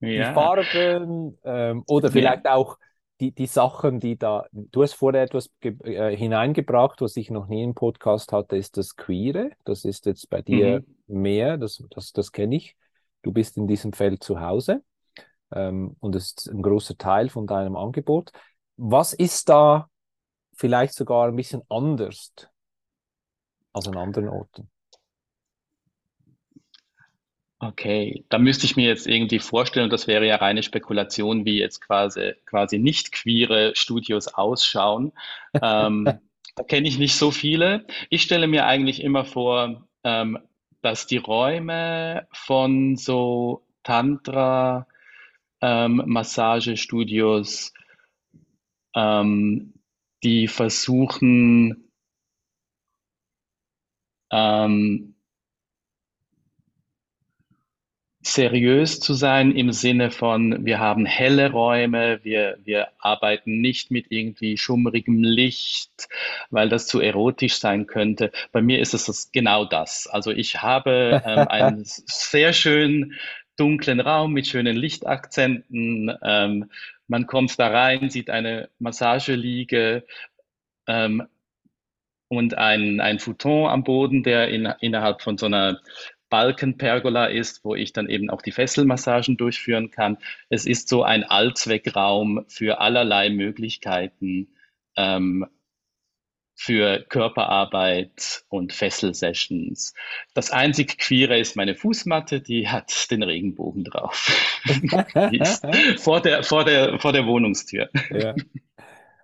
ja. 0.00 0.28
die 0.28 0.34
Farben 0.34 1.38
ähm, 1.44 1.84
oder 1.86 2.10
vielleicht 2.10 2.44
ja. 2.44 2.54
auch 2.54 2.78
die, 3.20 3.32
die 3.32 3.46
Sachen, 3.46 3.98
die 3.98 4.18
da, 4.18 4.44
du 4.52 4.82
hast 4.82 4.92
vorher 4.92 5.22
etwas 5.22 5.50
äh, 5.62 6.14
hineingebracht, 6.14 7.00
was 7.00 7.16
ich 7.16 7.30
noch 7.30 7.46
nie 7.46 7.62
im 7.62 7.74
Podcast 7.74 8.32
hatte, 8.32 8.58
ist 8.58 8.76
das 8.76 8.94
Queere. 8.94 9.52
Das 9.64 9.86
ist 9.86 10.04
jetzt 10.04 10.28
bei 10.28 10.42
dir 10.42 10.84
mhm. 11.06 11.20
mehr, 11.22 11.56
das, 11.56 11.82
das, 11.90 12.12
das 12.12 12.32
kenne 12.32 12.56
ich. 12.56 12.76
Du 13.22 13.32
bist 13.32 13.56
in 13.56 13.66
diesem 13.66 13.94
Feld 13.94 14.22
zu 14.22 14.40
Hause 14.40 14.82
ähm, 15.50 15.96
und 16.00 16.14
es 16.14 16.26
ist 16.26 16.50
ein 16.50 16.60
großer 16.60 16.98
Teil 16.98 17.30
von 17.30 17.46
deinem 17.46 17.76
Angebot. 17.76 18.32
Was 18.76 19.14
ist 19.14 19.48
da 19.48 19.88
vielleicht 20.54 20.92
sogar 20.92 21.28
ein 21.28 21.36
bisschen 21.36 21.62
anders 21.70 22.34
als 23.76 23.88
an 23.88 23.96
anderen 23.96 24.28
Orten? 24.28 24.68
Okay, 27.58 28.24
da 28.28 28.38
müsste 28.38 28.66
ich 28.66 28.76
mir 28.76 28.86
jetzt 28.86 29.06
irgendwie 29.06 29.38
vorstellen, 29.38 29.88
das 29.88 30.06
wäre 30.06 30.26
ja 30.26 30.36
reine 30.36 30.62
Spekulation, 30.62 31.46
wie 31.46 31.58
jetzt 31.58 31.80
quasi, 31.80 32.34
quasi 32.44 32.78
nicht 32.78 33.12
queere 33.12 33.72
Studios 33.74 34.28
ausschauen. 34.28 35.12
ähm, 35.62 36.04
da 36.04 36.62
kenne 36.66 36.88
ich 36.88 36.98
nicht 36.98 37.16
so 37.16 37.30
viele. 37.30 37.86
Ich 38.10 38.22
stelle 38.22 38.46
mir 38.46 38.66
eigentlich 38.66 39.02
immer 39.02 39.24
vor, 39.24 39.86
ähm, 40.04 40.38
dass 40.82 41.06
die 41.06 41.16
Räume 41.16 42.26
von 42.30 42.96
so 42.96 43.66
Tantra, 43.82 44.86
ähm, 45.62 46.02
Massagestudios, 46.06 47.72
ähm, 48.94 49.74
die 50.22 50.46
versuchen, 50.48 51.85
ähm, 54.30 55.16
seriös 58.26 58.98
zu 58.98 59.14
sein 59.14 59.52
im 59.52 59.72
Sinne 59.72 60.10
von, 60.10 60.64
wir 60.64 60.78
haben 60.78 61.06
helle 61.06 61.50
Räume, 61.52 62.20
wir, 62.24 62.58
wir 62.64 62.88
arbeiten 62.98 63.60
nicht 63.60 63.90
mit 63.90 64.06
irgendwie 64.10 64.56
schummrigem 64.56 65.22
Licht, 65.22 66.08
weil 66.50 66.68
das 66.68 66.88
zu 66.88 67.00
erotisch 67.00 67.54
sein 67.56 67.86
könnte. 67.86 68.32
Bei 68.52 68.60
mir 68.62 68.80
ist 68.80 68.94
es 68.94 69.30
genau 69.30 69.64
das. 69.64 70.08
Also 70.08 70.32
ich 70.32 70.60
habe 70.60 71.22
ähm, 71.24 71.38
einen 71.48 71.82
sehr 71.84 72.52
schönen 72.52 73.14
dunklen 73.56 74.00
Raum 74.00 74.32
mit 74.32 74.46
schönen 74.46 74.76
Lichtakzenten. 74.76 76.12
Ähm, 76.22 76.70
man 77.06 77.26
kommt 77.26 77.58
da 77.58 77.68
rein, 77.68 78.10
sieht 78.10 78.28
eine 78.30 78.68
Massageliege, 78.78 80.04
ähm, 80.88 81.26
und 82.28 82.58
ein, 82.58 83.00
ein 83.00 83.18
Futon 83.18 83.68
am 83.68 83.84
Boden, 83.84 84.22
der 84.22 84.48
in, 84.48 84.66
innerhalb 84.80 85.22
von 85.22 85.38
so 85.38 85.46
einer 85.46 85.80
Balkenpergola 86.28 87.26
ist, 87.26 87.64
wo 87.64 87.74
ich 87.74 87.92
dann 87.92 88.08
eben 88.08 88.30
auch 88.30 88.42
die 88.42 88.52
Fesselmassagen 88.52 89.36
durchführen 89.36 89.90
kann. 89.90 90.18
Es 90.48 90.66
ist 90.66 90.88
so 90.88 91.02
ein 91.04 91.24
Allzweckraum 91.24 92.44
für 92.48 92.80
allerlei 92.80 93.30
Möglichkeiten 93.30 94.48
ähm, 94.96 95.46
für 96.58 97.04
Körperarbeit 97.10 98.44
und 98.48 98.72
Fesselsessions. 98.72 99.92
Das 100.32 100.50
einzig 100.50 100.96
Queere 100.98 101.38
ist 101.38 101.54
meine 101.54 101.74
Fußmatte, 101.74 102.40
die 102.40 102.68
hat 102.68 103.10
den 103.10 103.22
Regenbogen 103.22 103.84
drauf. 103.84 104.32
vor 105.98 106.20
der, 106.22 106.42
vor 106.42 106.64
der, 106.64 106.98
vor 106.98 107.12
der 107.12 107.26
Wohnungstür. 107.26 107.90
Ja. 108.10 108.34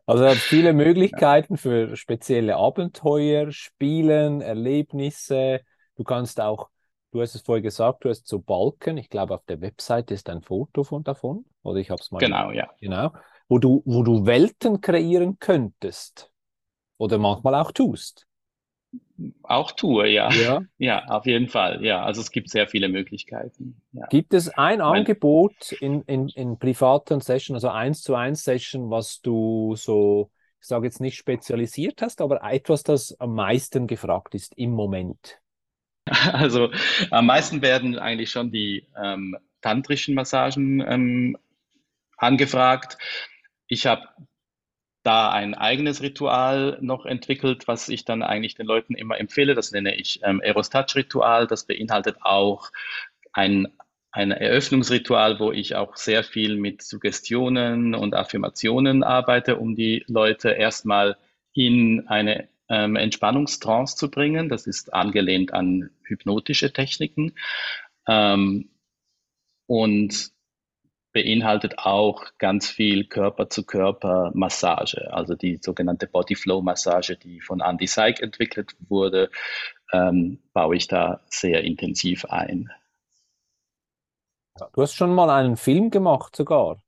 Also 0.06 0.26
hat 0.26 0.36
viele 0.36 0.72
Möglichkeiten 0.72 1.56
für 1.56 1.96
spezielle 1.96 2.56
Abenteuer, 2.56 3.52
Spielen, 3.52 4.40
Erlebnisse. 4.40 5.60
Du 5.96 6.04
kannst 6.04 6.40
auch 6.40 6.68
Du 7.12 7.20
hast 7.20 7.34
es 7.34 7.42
vorher 7.42 7.60
gesagt, 7.60 8.04
du 8.04 8.08
hast 8.08 8.26
so 8.26 8.38
Balken. 8.38 8.96
Ich 8.96 9.10
glaube, 9.10 9.34
auf 9.34 9.44
der 9.44 9.60
Webseite 9.60 10.14
ist 10.14 10.30
ein 10.30 10.40
Foto 10.40 10.82
von 10.82 11.04
davon. 11.04 11.44
Oder 11.62 11.78
ich 11.78 11.90
habe 11.90 12.00
es 12.00 12.10
mal. 12.10 12.20
Genau, 12.20 12.50
ja. 12.52 12.70
Genau. 12.80 13.12
Wo 13.48 13.58
du, 13.58 13.82
wo 13.84 14.02
du 14.02 14.24
Welten 14.24 14.80
kreieren 14.80 15.38
könntest. 15.38 16.32
Oder 16.96 17.18
manchmal 17.18 17.54
auch 17.56 17.70
tust. 17.70 18.26
Auch 19.42 19.72
tue, 19.72 20.08
ja. 20.08 20.30
Ja, 20.32 20.62
ja 20.78 21.04
auf 21.06 21.26
jeden 21.26 21.48
Fall. 21.48 21.84
Ja, 21.84 22.02
also 22.04 22.20
es 22.20 22.30
gibt 22.30 22.50
sehr 22.50 22.66
viele 22.66 22.88
Möglichkeiten. 22.88 23.80
Ja. 23.92 24.06
Gibt 24.06 24.34
es 24.34 24.48
ein 24.48 24.80
Angebot 24.80 25.72
in, 25.72 26.02
in, 26.02 26.28
in 26.28 26.58
privaten 26.58 27.20
Session, 27.20 27.54
also 27.54 27.68
eins 27.68 28.02
zu 28.02 28.14
eins 28.14 28.44
Session, 28.44 28.90
was 28.90 29.20
du 29.20 29.74
so, 29.76 30.30
ich 30.60 30.66
sage 30.66 30.86
jetzt 30.86 31.00
nicht 31.00 31.16
spezialisiert 31.16 32.02
hast, 32.02 32.20
aber 32.20 32.42
etwas, 32.42 32.82
das 32.82 33.18
am 33.20 33.34
meisten 33.34 33.86
gefragt 33.86 34.34
ist 34.34 34.56
im 34.56 34.72
Moment? 34.72 35.38
Also 36.32 36.70
am 37.12 37.26
meisten 37.26 37.62
werden 37.62 37.96
eigentlich 37.96 38.30
schon 38.30 38.50
die 38.50 38.88
ähm, 39.00 39.36
tantrischen 39.60 40.16
Massagen 40.16 40.80
ähm, 40.80 41.38
angefragt. 42.16 42.98
Ich 43.68 43.86
habe 43.86 44.08
da 45.02 45.30
ein 45.30 45.54
eigenes 45.54 46.02
Ritual 46.02 46.78
noch 46.80 47.06
entwickelt, 47.06 47.66
was 47.66 47.88
ich 47.88 48.04
dann 48.04 48.22
eigentlich 48.22 48.54
den 48.54 48.66
Leuten 48.66 48.94
immer 48.94 49.18
empfehle. 49.18 49.54
Das 49.54 49.72
nenne 49.72 49.94
ich 49.96 50.20
ähm, 50.22 50.40
Eros 50.40 50.70
Touch 50.70 50.94
Ritual. 50.94 51.46
Das 51.46 51.66
beinhaltet 51.66 52.18
auch 52.20 52.70
ein, 53.32 53.68
ein 54.12 54.30
Eröffnungsritual, 54.30 55.40
wo 55.40 55.50
ich 55.50 55.74
auch 55.74 55.96
sehr 55.96 56.22
viel 56.22 56.56
mit 56.56 56.82
Suggestionen 56.82 57.94
und 57.94 58.14
Affirmationen 58.14 59.02
arbeite, 59.02 59.56
um 59.56 59.74
die 59.74 60.04
Leute 60.06 60.50
erstmal 60.50 61.16
in 61.52 62.06
eine 62.06 62.48
ähm, 62.68 62.96
Entspannungstrance 62.96 63.96
zu 63.96 64.10
bringen. 64.10 64.48
Das 64.48 64.66
ist 64.66 64.94
angelehnt 64.94 65.52
an 65.52 65.90
hypnotische 66.04 66.72
Techniken 66.72 67.34
ähm, 68.06 68.70
und 69.66 70.32
beinhaltet 71.12 71.78
auch 71.78 72.24
ganz 72.38 72.68
viel 72.68 73.04
Körper-zu-Körper-Massage, 73.04 75.12
also 75.12 75.34
die 75.34 75.58
sogenannte 75.60 76.06
Body-Flow-Massage, 76.06 77.16
die 77.16 77.40
von 77.40 77.60
Andy 77.60 77.86
Seig 77.86 78.20
entwickelt 78.20 78.74
wurde, 78.88 79.30
ähm, 79.92 80.38
baue 80.52 80.76
ich 80.76 80.88
da 80.88 81.20
sehr 81.26 81.64
intensiv 81.64 82.24
ein. 82.26 82.70
Du 84.74 84.82
hast 84.82 84.94
schon 84.94 85.14
mal 85.14 85.30
einen 85.30 85.56
Film 85.56 85.90
gemacht 85.90 86.36
sogar. 86.36 86.82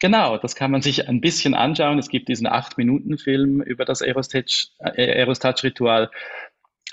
Genau, 0.00 0.36
das 0.36 0.54
kann 0.54 0.70
man 0.70 0.82
sich 0.82 1.08
ein 1.08 1.22
bisschen 1.22 1.54
anschauen. 1.54 1.98
Es 1.98 2.10
gibt 2.10 2.28
diesen 2.28 2.46
acht 2.46 2.76
Minuten 2.76 3.16
Film 3.18 3.62
über 3.62 3.86
das 3.86 4.02
Eros-Touch-Ritual. 4.02 6.10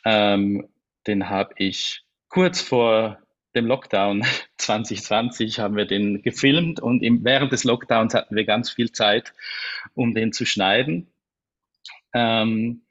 Ähm, 0.05 0.69
den 1.05 1.29
habe 1.29 1.53
ich 1.57 2.05
kurz 2.29 2.61
vor 2.61 3.19
dem 3.55 3.65
Lockdown 3.65 4.25
2020 4.57 5.59
haben 5.59 5.75
wir 5.75 5.85
den 5.85 6.21
gefilmt 6.21 6.79
und 6.79 7.03
im, 7.03 7.23
während 7.23 7.51
des 7.51 7.63
Lockdowns 7.63 8.13
hatten 8.13 8.35
wir 8.35 8.45
ganz 8.45 8.71
viel 8.71 8.91
Zeit, 8.91 9.33
um 9.93 10.13
den 10.13 10.31
zu 10.31 10.45
schneiden. 10.45 11.07
Ähm, 12.13 12.83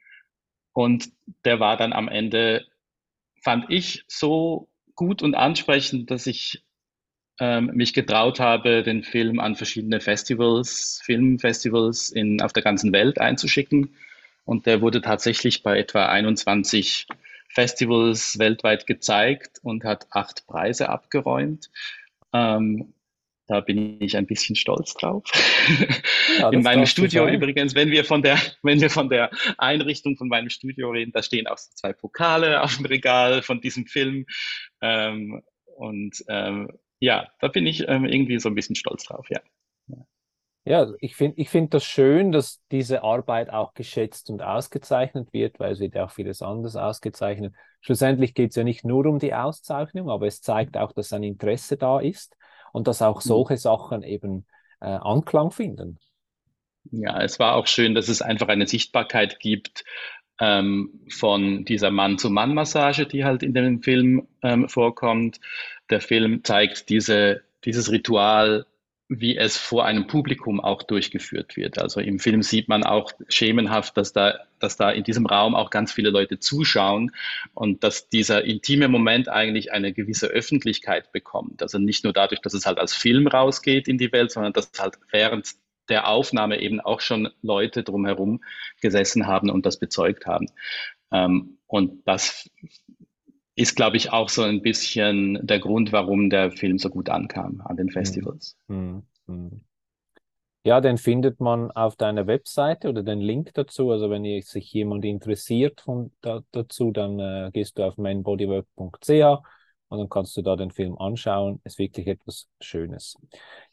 und 0.73 1.09
der 1.45 1.59
war 1.59 1.77
dann 1.77 1.93
am 1.93 2.07
Ende, 2.07 2.65
fand 3.41 3.65
ich, 3.69 4.03
so 4.07 4.69
gut 4.95 5.21
und 5.21 5.35
ansprechend, 5.35 6.11
dass 6.11 6.27
ich 6.27 6.63
ähm, 7.39 7.71
mich 7.73 7.93
getraut 7.93 8.39
habe, 8.39 8.83
den 8.83 9.03
Film 9.03 9.39
an 9.39 9.55
verschiedene 9.55 9.99
Festivals, 9.99 11.01
Filmfestivals 11.03 12.09
in, 12.09 12.41
auf 12.41 12.53
der 12.53 12.63
ganzen 12.63 12.91
Welt 12.93 13.19
einzuschicken. 13.19 13.95
Und 14.45 14.65
der 14.65 14.81
wurde 14.81 15.01
tatsächlich 15.01 15.63
bei 15.63 15.77
etwa 15.77 16.07
21 16.07 17.07
Festivals 17.53 18.39
weltweit 18.39 18.87
gezeigt 18.87 19.59
und 19.61 19.83
hat 19.83 20.07
acht 20.11 20.45
Preise 20.47 20.89
abgeräumt. 20.89 21.69
Ähm, 22.33 22.93
da 23.47 23.59
bin 23.59 24.01
ich 24.01 24.15
ein 24.15 24.25
bisschen 24.25 24.55
stolz 24.55 24.93
drauf. 24.93 25.23
Ja, 26.39 26.49
in 26.49 26.63
meinem 26.63 26.85
Studio 26.85 27.27
übrigens, 27.27 27.75
wenn 27.75 27.91
wir 27.91 28.05
von 28.05 28.23
der, 28.23 28.39
wenn 28.63 28.81
wir 28.81 28.89
von 28.89 29.09
der 29.09 29.29
Einrichtung 29.57 30.17
von 30.17 30.29
meinem 30.29 30.49
Studio 30.49 30.89
reden, 30.89 31.11
da 31.11 31.21
stehen 31.21 31.45
auch 31.45 31.57
so 31.57 31.69
zwei 31.75 31.93
Pokale 31.93 32.63
auf 32.63 32.77
dem 32.77 32.85
Regal 32.85 33.43
von 33.43 33.61
diesem 33.61 33.85
Film. 33.85 34.25
Ähm, 34.81 35.43
und 35.75 36.23
ähm, 36.29 36.71
ja, 36.99 37.27
da 37.39 37.49
bin 37.49 37.67
ich 37.67 37.87
ähm, 37.87 38.05
irgendwie 38.05 38.39
so 38.39 38.49
ein 38.49 38.55
bisschen 38.55 38.75
stolz 38.75 39.03
drauf, 39.03 39.27
ja. 39.29 39.41
Ja, 40.65 40.87
ich 40.99 41.15
finde 41.17 41.41
ich 41.41 41.49
find 41.49 41.73
das 41.73 41.83
schön, 41.83 42.31
dass 42.31 42.61
diese 42.71 43.03
Arbeit 43.03 43.49
auch 43.49 43.73
geschätzt 43.73 44.29
und 44.29 44.41
ausgezeichnet 44.41 45.33
wird, 45.33 45.59
weil 45.59 45.73
es 45.73 45.79
wird 45.79 45.95
ja 45.95 46.05
auch 46.05 46.11
vieles 46.11 46.41
anderes 46.41 46.77
ausgezeichnet. 46.77 47.53
Schlussendlich 47.81 48.33
geht 48.33 48.51
es 48.51 48.55
ja 48.55 48.63
nicht 48.63 48.85
nur 48.85 49.05
um 49.05 49.19
die 49.19 49.33
Auszeichnung, 49.33 50.09
aber 50.09 50.25
es 50.25 50.41
zeigt 50.41 50.77
auch, 50.77 50.93
dass 50.93 51.11
ein 51.11 51.23
Interesse 51.23 51.75
da 51.75 51.99
ist 51.99 52.37
und 52.71 52.87
dass 52.87 53.01
auch 53.01 53.17
mhm. 53.17 53.27
solche 53.27 53.57
Sachen 53.57 54.03
eben 54.03 54.45
äh, 54.79 54.85
Anklang 54.85 55.51
finden. 55.51 55.99
Ja, 56.91 57.21
es 57.21 57.39
war 57.39 57.55
auch 57.55 57.67
schön, 57.67 57.93
dass 57.93 58.07
es 58.07 58.21
einfach 58.21 58.47
eine 58.47 58.67
Sichtbarkeit 58.67 59.39
gibt 59.39 59.83
ähm, 60.39 61.01
von 61.09 61.65
dieser 61.65 61.91
Mann-zu-Mann-Massage, 61.91 63.05
die 63.05 63.25
halt 63.25 63.43
in 63.43 63.53
dem 63.53 63.81
Film 63.81 64.27
ähm, 64.41 64.69
vorkommt. 64.69 65.41
Der 65.89 65.99
Film 65.99 66.43
zeigt 66.43 66.89
diese, 66.89 67.41
dieses 67.65 67.91
Ritual 67.91 68.65
wie 69.09 69.37
es 69.37 69.57
vor 69.57 69.85
einem 69.85 70.07
Publikum 70.07 70.59
auch 70.59 70.81
durchgeführt 70.83 71.57
wird. 71.57 71.77
Also 71.77 71.99
im 71.99 72.19
Film 72.19 72.41
sieht 72.41 72.69
man 72.69 72.83
auch 72.83 73.11
schemenhaft, 73.27 73.97
dass 73.97 74.13
da, 74.13 74.39
dass 74.59 74.77
da 74.77 74.91
in 74.91 75.03
diesem 75.03 75.25
Raum 75.25 75.55
auch 75.55 75.69
ganz 75.69 75.91
viele 75.91 76.09
Leute 76.09 76.39
zuschauen 76.39 77.11
und 77.53 77.83
dass 77.83 78.09
dieser 78.09 78.43
intime 78.45 78.87
Moment 78.87 79.29
eigentlich 79.29 79.71
eine 79.71 79.93
gewisse 79.93 80.27
Öffentlichkeit 80.27 81.11
bekommt. 81.11 81.61
Also 81.61 81.79
nicht 81.79 82.03
nur 82.03 82.13
dadurch, 82.13 82.41
dass 82.41 82.53
es 82.53 82.65
halt 82.65 82.79
als 82.79 82.93
Film 82.93 83.27
rausgeht 83.27 83.87
in 83.87 83.97
die 83.97 84.11
Welt, 84.11 84.31
sondern 84.31 84.53
dass 84.53 84.71
halt 84.79 84.95
während 85.11 85.51
der 85.89 86.07
Aufnahme 86.07 86.61
eben 86.61 86.79
auch 86.79 87.01
schon 87.01 87.29
Leute 87.41 87.83
drumherum 87.83 88.41
gesessen 88.81 89.27
haben 89.27 89.49
und 89.49 89.65
das 89.65 89.77
bezeugt 89.77 90.25
haben. 90.25 90.47
Ähm, 91.11 91.57
und 91.67 92.07
das 92.07 92.49
ist, 93.55 93.75
glaube 93.75 93.97
ich, 93.97 94.11
auch 94.11 94.29
so 94.29 94.43
ein 94.43 94.61
bisschen 94.61 95.39
der 95.45 95.59
Grund, 95.59 95.91
warum 95.91 96.29
der 96.29 96.51
Film 96.51 96.77
so 96.77 96.89
gut 96.89 97.09
ankam 97.09 97.61
an 97.65 97.77
den 97.77 97.89
Festivals. 97.89 98.57
Mhm. 98.67 99.03
Mhm. 99.27 99.61
Ja, 100.65 100.79
den 100.79 100.97
findet 100.97 101.41
man 101.41 101.71
auf 101.71 101.97
deiner 101.97 102.25
Webseite 102.25 102.87
oder 102.87 103.03
den 103.03 103.19
Link 103.19 103.53
dazu. 103.53 103.91
Also 103.91 104.09
wenn 104.09 104.23
sich 104.41 104.71
jemand 104.71 105.03
interessiert 105.03 105.81
von, 105.81 106.13
da, 106.21 106.41
dazu, 106.51 106.91
dann 106.91 107.19
äh, 107.19 107.49
gehst 107.51 107.77
du 107.77 107.83
auf 107.83 107.97
mainbodywork.ch 107.97 109.43
und 109.89 109.97
dann 109.99 110.09
kannst 110.09 110.37
du 110.37 110.41
da 110.41 110.55
den 110.55 110.71
Film 110.71 110.97
anschauen. 110.97 111.59
Ist 111.65 111.79
wirklich 111.79 112.07
etwas 112.07 112.47
Schönes. 112.61 113.17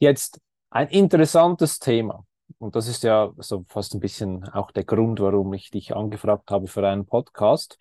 Jetzt 0.01 0.41
ein 0.71 0.89
interessantes 0.89 1.79
Thema. 1.79 2.27
Und 2.59 2.75
das 2.75 2.89
ist 2.89 3.05
ja 3.05 3.33
so 3.39 3.65
fast 3.69 3.95
ein 3.95 4.01
bisschen 4.01 4.45
auch 4.49 4.73
der 4.73 4.85
Grund, 4.85 5.21
warum 5.21 5.55
ich 5.55 5.71
dich 5.71 5.95
angefragt 5.95 6.51
habe 6.51 6.67
für 6.67 6.87
einen 6.87 7.07
Podcast. 7.07 7.79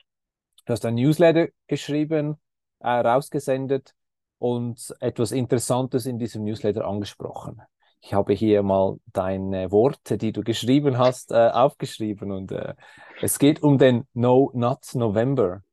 Du 0.70 0.74
hast 0.74 0.86
ein 0.86 0.94
Newsletter 0.94 1.48
geschrieben, 1.66 2.38
äh, 2.78 2.90
rausgesendet 2.90 3.96
und 4.38 4.94
etwas 5.00 5.32
Interessantes 5.32 6.06
in 6.06 6.20
diesem 6.20 6.44
Newsletter 6.44 6.86
angesprochen. 6.86 7.60
Ich 8.02 8.14
habe 8.14 8.34
hier 8.34 8.62
mal 8.62 9.00
deine 9.08 9.72
Worte, 9.72 10.20
die 10.20 10.32
du 10.32 10.44
geschrieben 10.44 11.00
hast, 11.00 11.32
äh, 11.32 11.50
aufgeschrieben 11.50 12.32
und 12.32 12.51
äh, 12.51 12.75
es 13.20 13.40
geht 13.40 13.64
um 13.64 13.79
den 13.79 14.08
No 14.14 14.51
Nut 14.53 14.94
November. 14.94 15.64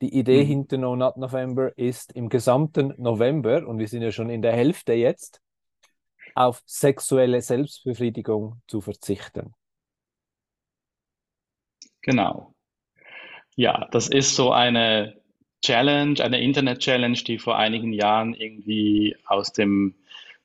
Die 0.00 0.18
Idee 0.18 0.44
mhm. 0.44 0.46
hinter 0.46 0.78
No 0.78 0.96
Nut 0.96 1.18
November 1.18 1.76
ist 1.76 2.12
im 2.12 2.30
gesamten 2.30 2.94
November, 2.96 3.68
und 3.68 3.78
wir 3.78 3.88
sind 3.88 4.00
ja 4.00 4.10
schon 4.10 4.30
in 4.30 4.40
der 4.40 4.52
Hälfte 4.52 4.94
jetzt, 4.94 5.42
auf 6.34 6.62
sexuelle 6.64 7.42
Selbstbefriedigung 7.42 8.62
zu 8.66 8.80
verzichten. 8.80 9.52
Genau. 12.00 12.54
Ja, 13.56 13.88
das 13.90 14.08
ist 14.08 14.36
so 14.36 14.52
eine 14.52 15.20
Challenge, 15.62 16.22
eine 16.22 16.40
Internet-Challenge, 16.40 17.18
die 17.18 17.38
vor 17.38 17.58
einigen 17.58 17.92
Jahren 17.92 18.34
irgendwie 18.34 19.16
aus 19.26 19.52
dem 19.52 19.94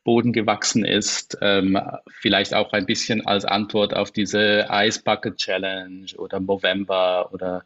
Boden 0.04 0.34
gewachsen 0.34 0.86
ist. 0.86 1.38
Ähm, 1.42 1.80
vielleicht 2.22 2.54
auch 2.54 2.72
ein 2.74 2.86
bisschen 2.86 3.26
als 3.26 3.46
Antwort 3.46 3.94
auf 3.94 4.12
diese 4.12 4.68
Ice 4.70 5.02
Bucket 5.04 5.38
Challenge 5.38 6.06
oder 6.18 6.40
Movember 6.40 7.30
oder 7.34 7.64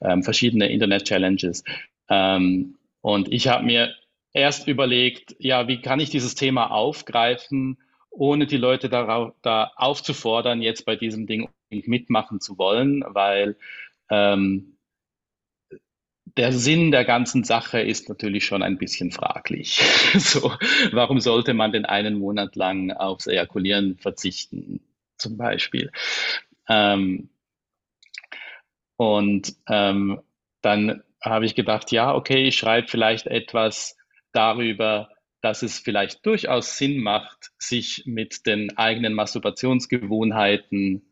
ähm, 0.00 0.22
verschiedene 0.22 0.70
Internet-Challenges. 0.70 1.64
Ähm, 2.08 2.76
und 3.00 3.32
ich 3.32 3.48
habe 3.48 3.64
mir 3.64 3.94
erst 4.32 4.68
überlegt, 4.68 5.34
ja, 5.38 5.66
wie 5.68 5.80
kann 5.80 6.00
ich 6.00 6.10
dieses 6.10 6.34
Thema 6.34 6.70
aufgreifen, 6.70 7.78
ohne 8.10 8.46
die 8.46 8.56
Leute 8.56 8.88
darauf, 8.88 9.32
da 9.42 9.72
aufzufordern, 9.76 10.62
jetzt 10.62 10.84
bei 10.84 10.96
diesem 10.96 11.26
Ding 11.26 11.48
mitmachen 11.70 12.40
zu 12.40 12.58
wollen, 12.58 13.04
weil 13.06 13.56
ähm, 14.10 14.76
der 16.36 16.52
Sinn 16.52 16.90
der 16.90 17.04
ganzen 17.04 17.44
Sache 17.44 17.80
ist 17.80 18.08
natürlich 18.08 18.44
schon 18.44 18.62
ein 18.62 18.78
bisschen 18.78 19.10
fraglich. 19.10 19.80
so, 20.16 20.52
warum 20.92 21.20
sollte 21.20 21.54
man 21.54 21.72
den 21.72 21.84
einen 21.84 22.18
Monat 22.18 22.56
lang 22.56 22.92
aufs 22.92 23.26
Ejakulieren 23.26 23.96
verzichten, 23.98 24.80
zum 25.16 25.36
Beispiel? 25.36 25.90
Ähm, 26.68 27.30
und 28.96 29.54
ähm, 29.68 30.20
dann 30.62 31.02
habe 31.22 31.46
ich 31.46 31.54
gedacht, 31.54 31.90
ja, 31.90 32.14
okay, 32.14 32.48
ich 32.48 32.56
schreibe 32.56 32.88
vielleicht 32.88 33.26
etwas 33.26 33.96
darüber, 34.32 35.10
dass 35.40 35.62
es 35.62 35.78
vielleicht 35.78 36.24
durchaus 36.26 36.76
Sinn 36.76 36.98
macht, 36.98 37.50
sich 37.58 38.04
mit 38.06 38.46
den 38.46 38.76
eigenen 38.76 39.14
Masturbationsgewohnheiten 39.14 41.02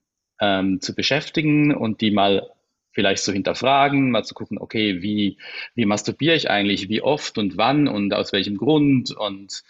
ähm, 0.40 0.80
zu 0.80 0.94
beschäftigen 0.94 1.74
und 1.74 2.00
die 2.00 2.10
mal 2.10 2.50
vielleicht 2.92 3.22
zu 3.22 3.32
hinterfragen, 3.32 4.10
mal 4.10 4.24
zu 4.24 4.34
gucken, 4.34 4.58
okay, 4.58 5.02
wie, 5.02 5.38
wie 5.74 5.84
masturbiere 5.84 6.34
ich 6.34 6.50
eigentlich, 6.50 6.88
wie 6.88 7.02
oft 7.02 7.38
und 7.38 7.56
wann 7.56 7.88
und 7.88 8.12
aus 8.14 8.32
welchem 8.32 8.56
Grund 8.56 9.10
und, 9.12 9.62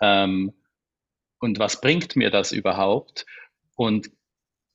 ähm, 0.00 0.52
und 1.38 1.58
was 1.58 1.80
bringt 1.80 2.16
mir 2.16 2.30
das 2.30 2.52
überhaupt? 2.52 3.26
Und 3.76 4.10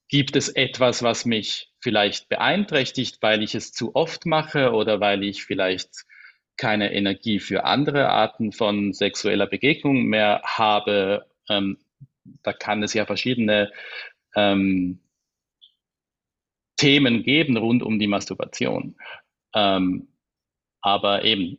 gibt 0.08 0.36
es 0.36 0.50
etwas, 0.50 1.04
was 1.04 1.26
mich 1.26 1.72
vielleicht 1.80 2.30
beeinträchtigt, 2.30 3.18
weil 3.22 3.44
ich 3.44 3.56
es 3.56 3.72
zu 3.72 3.96
oft 3.96 4.26
mache 4.26 4.72
oder 4.72 5.00
weil 5.00 5.24
ich 5.24 5.44
vielleicht 5.44 6.06
keine 6.58 6.94
Energie 6.94 7.40
für 7.40 7.66
andere 7.66 8.10
Arten 8.10 8.52
von 8.52 8.94
sexueller 8.94 9.48
Begegnung 9.48 10.06
mehr 10.06 10.42
habe? 10.44 11.26
Ähm, 11.50 11.78
da 12.44 12.54
kann 12.54 12.82
es 12.84 12.94
ja 12.94 13.06
verschiedene 13.06 13.72
ähm, 14.36 15.00
Themen 16.78 17.24
geben 17.24 17.58
rund 17.58 17.84
um 17.84 18.00
die 18.00 18.08
Masturbation. 18.08 18.96
Ähm, 19.54 20.08
aber 20.82 21.24
eben, 21.24 21.58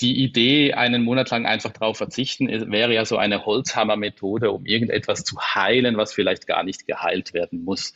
die 0.00 0.22
Idee, 0.22 0.74
einen 0.74 1.02
Monat 1.02 1.30
lang 1.30 1.46
einfach 1.46 1.72
darauf 1.72 1.96
verzichten, 1.96 2.48
ist, 2.48 2.70
wäre 2.70 2.92
ja 2.92 3.04
so 3.04 3.16
eine 3.16 3.46
Holzhammer-Methode, 3.46 4.50
um 4.50 4.66
irgendetwas 4.66 5.24
zu 5.24 5.38
heilen, 5.40 5.96
was 5.96 6.12
vielleicht 6.12 6.46
gar 6.46 6.62
nicht 6.64 6.86
geheilt 6.86 7.32
werden 7.32 7.64
muss. 7.64 7.94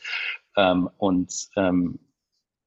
Ähm, 0.57 0.89
und 0.97 1.31
ähm, 1.55 1.99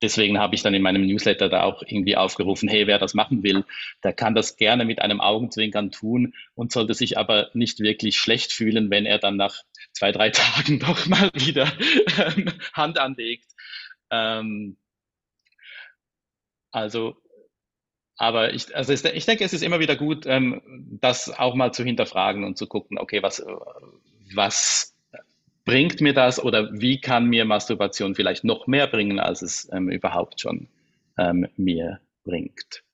deswegen 0.03 0.39
habe 0.39 0.55
ich 0.55 0.63
dann 0.63 0.75
in 0.75 0.83
meinem 0.83 1.07
Newsletter 1.07 1.49
da 1.49 1.65
auch 1.65 1.83
irgendwie 1.83 2.17
aufgerufen, 2.17 2.69
hey, 2.69 2.87
wer 2.87 2.99
das 2.99 3.15
machen 3.15 3.43
will, 3.43 3.65
der 4.05 4.13
kann 4.13 4.35
das 4.35 4.57
gerne 4.57 4.85
mit 4.85 5.01
einem 5.03 5.21
Augenzwinkern 5.21 5.91
tun 5.91 6.35
und 6.55 6.71
sollte 6.71 6.95
sich 6.95 7.19
aber 7.19 7.51
nicht 7.55 7.81
wirklich 7.81 8.19
schlecht 8.19 8.53
fühlen, 8.53 8.91
wenn 8.91 9.07
er 9.07 9.19
dann 9.19 9.37
nach 9.37 9.63
zwei, 9.95 10.13
drei 10.13 10.31
Tagen 10.31 10.79
doch 10.79 11.07
mal 11.07 11.31
wieder 11.35 11.73
ähm, 12.19 12.53
Hand 12.75 12.99
anlegt. 12.99 13.51
Ähm, 14.11 14.77
also, 16.71 17.17
aber 18.17 18.53
ich, 18.53 18.75
also 18.77 18.93
ich 18.93 19.27
denke, 19.27 19.45
es 19.45 19.53
ist 19.53 19.63
immer 19.63 19.81
wieder 19.81 19.97
gut, 19.97 20.27
ähm, 20.27 20.61
das 21.01 21.31
auch 21.31 21.55
mal 21.55 21.73
zu 21.73 21.85
hinterfragen 21.85 22.45
und 22.45 22.59
zu 22.59 22.67
gucken, 22.67 22.99
okay, 22.99 23.23
was, 23.23 23.45
was 24.35 24.95
bringt 25.65 26.01
mir 26.01 26.13
das 26.13 26.43
oder 26.43 26.71
wie 26.73 27.01
kann 27.01 27.27
mir 27.27 27.45
Masturbation 27.45 28.15
vielleicht 28.15 28.45
noch 28.45 28.67
mehr 28.67 28.87
bringen, 28.87 29.19
als 29.19 29.43
es 29.43 29.69
ähm, 29.73 29.89
überhaupt 29.89 30.41
schon 30.41 30.69
ähm, 31.17 31.49
mir 31.57 32.01
bringt. 32.25 32.85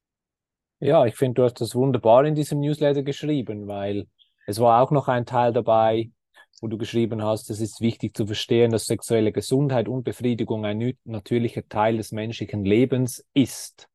Ja, 0.79 1.05
ich 1.05 1.17
finde, 1.17 1.35
du 1.35 1.45
hast 1.45 1.61
das 1.61 1.75
wunderbar 1.75 2.25
in 2.25 2.35
diesem 2.35 2.61
Newsletter 2.61 3.03
geschrieben, 3.03 3.67
weil 3.67 4.07
es 4.47 4.61
war 4.61 4.83
auch 4.83 4.91
noch 4.91 5.09
ein 5.09 5.27
Teil 5.27 5.53
dabei, 5.53 6.11
wo 6.61 6.69
du 6.69 6.77
geschrieben 6.77 7.23
hast, 7.23 7.51
es 7.51 7.61
ist 7.61 7.81
wichtig 7.81 8.15
zu 8.15 8.27
verstehen, 8.27 8.71
dass 8.71 8.87
sexuelle 8.87 9.33
Gesundheit 9.33 9.89
und 9.89 10.05
Befriedigung 10.05 10.65
ein 10.67 10.95
natürlicher 11.05 11.67
Teil 11.69 11.97
des 11.97 12.13
menschlichen 12.13 12.65
Lebens 12.65 13.25
ist. 13.33 13.89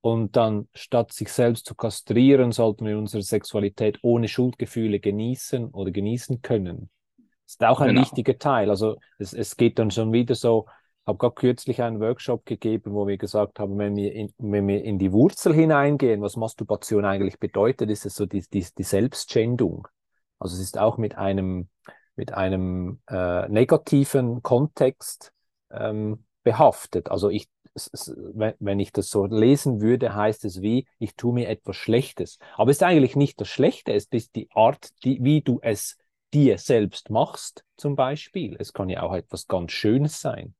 Und 0.00 0.36
dann 0.36 0.68
statt 0.72 1.12
sich 1.12 1.30
selbst 1.30 1.66
zu 1.66 1.74
kastrieren, 1.74 2.52
sollten 2.52 2.86
wir 2.86 2.96
unsere 2.96 3.22
Sexualität 3.22 3.98
ohne 4.02 4.28
Schuldgefühle 4.28 5.00
genießen 5.00 5.70
oder 5.70 5.90
genießen 5.90 6.42
können. 6.42 6.90
Das 7.44 7.54
ist 7.54 7.64
auch 7.64 7.80
ein 7.80 7.88
genau. 7.88 8.02
wichtiger 8.02 8.38
Teil. 8.38 8.70
Also 8.70 8.96
es, 9.18 9.32
es 9.32 9.56
geht 9.56 9.78
dann 9.78 9.90
schon 9.90 10.12
wieder 10.12 10.34
so, 10.34 10.66
ich 11.02 11.08
habe 11.08 11.18
gerade 11.18 11.34
kürzlich 11.34 11.82
einen 11.82 12.00
Workshop 12.00 12.46
gegeben, 12.46 12.92
wo 12.92 13.06
wir 13.06 13.18
gesagt 13.18 13.58
haben, 13.58 13.78
wenn 13.78 13.94
wir, 13.96 14.12
in, 14.12 14.32
wenn 14.38 14.66
wir 14.66 14.82
in 14.82 14.98
die 14.98 15.12
Wurzel 15.12 15.54
hineingehen, 15.54 16.22
was 16.22 16.36
Masturbation 16.36 17.04
eigentlich 17.04 17.38
bedeutet, 17.38 17.90
ist 17.90 18.06
es 18.06 18.16
so 18.16 18.26
die, 18.26 18.44
die, 18.52 18.66
die 18.76 18.82
Selbstschändung. 18.82 19.86
Also 20.38 20.56
es 20.56 20.62
ist 20.62 20.78
auch 20.78 20.98
mit 20.98 21.16
einem, 21.16 21.68
mit 22.16 22.32
einem 22.32 23.00
äh, 23.08 23.48
negativen 23.48 24.42
Kontext 24.42 25.32
ähm, 25.70 26.24
behaftet. 26.42 27.10
Also 27.10 27.30
ich, 27.30 27.48
wenn 28.58 28.80
ich 28.80 28.92
das 28.92 29.10
so 29.10 29.26
lesen 29.26 29.80
würde, 29.80 30.14
heißt 30.14 30.44
es 30.44 30.62
wie, 30.62 30.86
ich 30.98 31.14
tue 31.16 31.34
mir 31.34 31.48
etwas 31.48 31.76
Schlechtes. 31.76 32.38
Aber 32.56 32.70
es 32.70 32.78
ist 32.78 32.82
eigentlich 32.82 33.16
nicht 33.16 33.40
das 33.40 33.48
Schlechte, 33.48 33.92
es 33.92 34.06
ist 34.06 34.34
die 34.34 34.48
Art, 34.52 34.90
die, 35.04 35.22
wie 35.22 35.42
du 35.42 35.58
es 35.62 35.98
dir 36.32 36.58
selbst 36.58 37.10
machst, 37.10 37.64
zum 37.76 37.96
Beispiel. 37.96 38.56
Es 38.58 38.72
kann 38.72 38.88
ja 38.88 39.02
auch 39.02 39.14
etwas 39.14 39.46
ganz 39.46 39.72
Schönes 39.72 40.20
sein. 40.20 40.54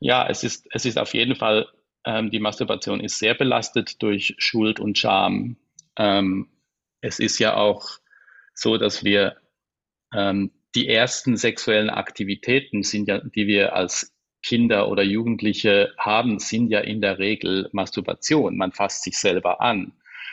Ja, 0.00 0.26
es 0.28 0.44
ist, 0.44 0.66
es 0.72 0.84
ist 0.84 0.98
auf 0.98 1.14
jeden 1.14 1.34
Fall, 1.36 1.66
ähm, 2.04 2.30
die 2.30 2.38
Masturbation 2.40 3.00
ist 3.00 3.18
sehr 3.18 3.34
belastet 3.34 4.02
durch 4.02 4.34
Schuld 4.38 4.80
und 4.80 4.96
Scham. 4.98 5.56
Ähm, 5.96 6.48
es 7.00 7.18
ist 7.18 7.38
ja 7.38 7.56
auch 7.56 7.98
so, 8.58 8.76
dass 8.76 9.04
wir 9.04 9.36
ähm, 10.14 10.50
die 10.74 10.88
ersten 10.88 11.36
sexuellen 11.36 11.90
Aktivitäten 11.90 12.82
sind 12.82 13.08
ja, 13.08 13.18
die 13.18 13.46
wir 13.46 13.74
als 13.74 14.12
Kinder 14.42 14.88
oder 14.88 15.02
Jugendliche 15.02 15.92
haben, 15.98 16.38
sind 16.38 16.70
ja 16.70 16.80
in 16.80 17.00
der 17.00 17.18
Regel 17.18 17.68
Masturbation. 17.72 18.56
Man 18.56 18.72
fasst 18.72 19.04
sich 19.04 19.16
selber 19.16 19.60
an. 19.60 19.92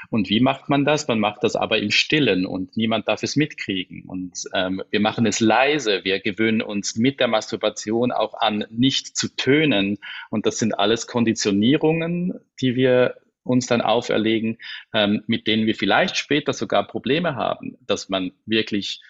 Und 0.09 0.29
wie 0.29 0.39
macht 0.39 0.69
man 0.69 0.85
das? 0.85 1.07
Man 1.07 1.19
macht 1.19 1.43
das 1.43 1.55
aber 1.55 1.79
im 1.79 1.89
Stillen 1.89 2.45
und 2.45 2.77
niemand 2.77 3.07
darf 3.07 3.23
es 3.23 3.35
mitkriegen. 3.35 4.03
Und 4.05 4.43
ähm, 4.53 4.83
wir 4.91 4.99
machen 4.99 5.25
es 5.25 5.39
leise. 5.39 6.03
Wir 6.03 6.19
gewöhnen 6.19 6.61
uns 6.61 6.95
mit 6.95 7.19
der 7.19 7.27
Masturbation 7.27 8.11
auch 8.11 8.33
an, 8.35 8.65
nicht 8.69 9.17
zu 9.17 9.35
tönen. 9.35 9.97
Und 10.29 10.45
das 10.45 10.57
sind 10.59 10.77
alles 10.77 11.07
Konditionierungen, 11.07 12.39
die 12.61 12.75
wir 12.75 13.15
uns 13.45 13.67
dann 13.67 13.81
auferlegen, 13.81 14.57
ähm, 14.93 15.23
mit 15.27 15.47
denen 15.47 15.65
wir 15.65 15.75
vielleicht 15.75 16.17
später 16.17 16.53
sogar 16.53 16.87
Probleme 16.87 17.35
haben, 17.35 17.77
dass 17.81 18.09
man 18.09 18.31
wirklich, 18.45 19.01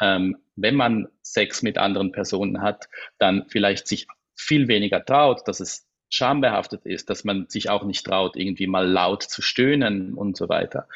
ähm, 0.00 0.36
wenn 0.56 0.74
man 0.74 1.08
Sex 1.22 1.62
mit 1.62 1.78
anderen 1.78 2.12
Personen 2.12 2.60
hat, 2.60 2.88
dann 3.18 3.46
vielleicht 3.48 3.86
sich 3.86 4.06
viel 4.34 4.68
weniger 4.68 5.04
traut, 5.04 5.46
dass 5.46 5.60
es 5.60 5.86
schambehaftet 6.08 6.86
ist, 6.86 7.10
dass 7.10 7.24
man 7.24 7.48
sich 7.48 7.68
auch 7.68 7.84
nicht 7.84 8.06
traut, 8.06 8.36
irgendwie 8.36 8.66
mal 8.66 8.86
laut 8.86 9.24
zu 9.24 9.42
stöhnen 9.42 10.14
und 10.14 10.36
so 10.36 10.48
weiter. 10.48 10.88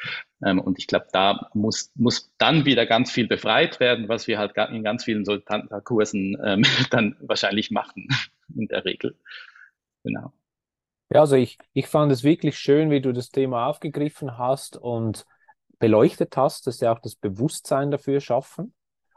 Ähm, 0.44 0.60
und 0.60 0.78
ich 0.78 0.86
glaube, 0.86 1.06
da 1.12 1.50
muss, 1.52 1.90
muss 1.96 2.32
dann 2.38 2.64
wieder 2.64 2.86
ganz 2.86 3.10
viel 3.10 3.26
befreit 3.26 3.80
werden, 3.80 4.08
was 4.08 4.28
wir 4.28 4.38
halt 4.38 4.56
in 4.56 4.84
ganz 4.84 5.04
vielen 5.04 5.24
so 5.24 5.38
Kursen 5.84 6.36
ähm, 6.44 6.62
dann 6.90 7.16
wahrscheinlich 7.20 7.70
machen, 7.70 8.08
in 8.54 8.68
der 8.68 8.84
Regel. 8.84 9.16
Genau. 10.04 10.32
Ja, 11.12 11.20
also 11.20 11.36
ich, 11.36 11.58
ich 11.72 11.88
fand 11.88 12.12
es 12.12 12.22
wirklich 12.22 12.56
schön, 12.56 12.90
wie 12.90 13.00
du 13.00 13.12
das 13.12 13.30
Thema 13.30 13.66
aufgegriffen 13.66 14.38
hast 14.38 14.76
und 14.76 15.26
beleuchtet 15.78 16.36
hast, 16.36 16.66
dass 16.66 16.80
ja 16.80 16.92
auch 16.92 17.00
das 17.00 17.16
Bewusstsein 17.16 17.90
dafür 17.90 18.20
schaffen 18.20 18.74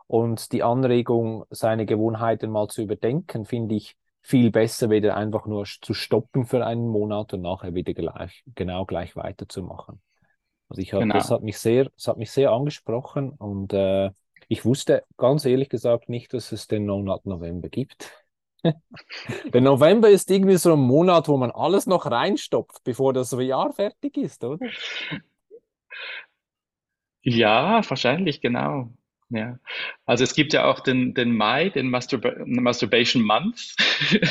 und 0.08 0.52
die 0.52 0.64
Anregung, 0.64 1.46
seine 1.52 1.86
Gewohnheiten 1.86 2.50
mal 2.50 2.68
zu 2.68 2.82
überdenken, 2.82 3.46
finde 3.46 3.76
ich 3.76 3.96
viel 4.22 4.50
besser, 4.52 4.90
wieder 4.90 5.16
einfach 5.18 5.46
nur 5.46 5.66
zu 5.66 5.94
stoppen 5.94 6.46
für 6.46 6.66
einen 6.66 6.88
Monat 6.88 7.34
und 7.34 7.42
nachher 7.42 7.76
wieder 7.76 7.94
gleich, 7.94 8.44
genau 8.56 8.86
gleich 8.86 9.16
weiterzumachen. 9.16 10.02
Also 10.70 10.82
ich 10.82 10.94
hab, 10.94 11.02
genau. 11.02 11.16
das 11.16 11.30
hat 11.30 11.44
mich 11.44 11.60
sehr, 11.60 11.90
das 11.96 12.08
hat 12.08 12.18
mich 12.18 12.32
sehr 12.32 12.52
angesprochen 12.52 13.32
und 13.32 13.74
äh, 13.74 14.10
ich 14.48 14.66
wusste 14.66 15.04
ganz 15.18 15.46
ehrlich 15.46 15.70
gesagt 15.70 16.10
nicht, 16.10 16.34
dass 16.34 16.52
es 16.52 16.68
den 16.68 16.88
Monat 16.88 17.26
November 17.26 17.70
gibt. 17.70 18.12
Der 19.54 19.62
November 19.62 20.10
ist 20.10 20.30
irgendwie 20.32 20.58
so 20.58 20.74
ein 20.74 20.80
Monat, 20.80 21.28
wo 21.28 21.38
man 21.38 21.52
alles 21.52 21.86
noch 21.86 22.10
reinstopft, 22.10 22.84
bevor 22.84 23.14
das 23.14 23.32
Jahr 23.32 23.74
fertig 23.74 24.18
ist, 24.18 24.44
oder? 24.44 24.66
Ja, 27.22 27.82
wahrscheinlich, 27.90 28.42
genau. 28.42 28.90
Ja, 29.30 29.58
also 30.06 30.24
es 30.24 30.36
gibt 30.36 30.54
ja 30.54 30.66
auch 30.66 30.80
den, 30.80 31.16
den 31.16 31.36
Mai, 31.36 31.70
den 31.70 31.90
Masturba 31.90 32.34
Masturbation 32.46 33.24
Month. 33.24 33.76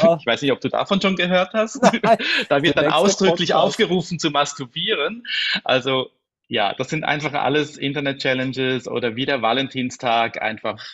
Oh. 0.02 0.16
Ich 0.20 0.26
weiß 0.26 0.42
nicht, 0.42 0.52
ob 0.52 0.60
du 0.60 0.68
davon 0.68 1.00
schon 1.00 1.16
gehört 1.16 1.52
hast. 1.54 1.82
Nein, 1.82 2.18
da 2.48 2.62
wird 2.62 2.76
dann 2.76 2.92
ausdrücklich 2.92 3.50
Podcast. 3.50 3.66
aufgerufen 3.80 4.18
zu 4.20 4.30
masturbieren. 4.30 5.24
Also 5.64 6.10
ja, 6.46 6.74
das 6.74 6.90
sind 6.90 7.02
einfach 7.02 7.32
alles 7.32 7.76
Internet-Challenges 7.78 8.86
oder 8.86 9.16
wie 9.16 9.26
der 9.26 9.42
Valentinstag 9.42 10.40
einfach 10.40 10.84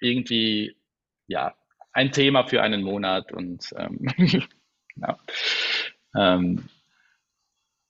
irgendwie 0.00 0.76
ja 1.26 1.54
ein 1.92 2.12
Thema 2.12 2.44
für 2.46 2.62
einen 2.62 2.82
Monat 2.82 3.32
und 3.32 3.74
ähm, 3.76 4.06
ja. 4.96 5.18
ähm, 6.16 6.68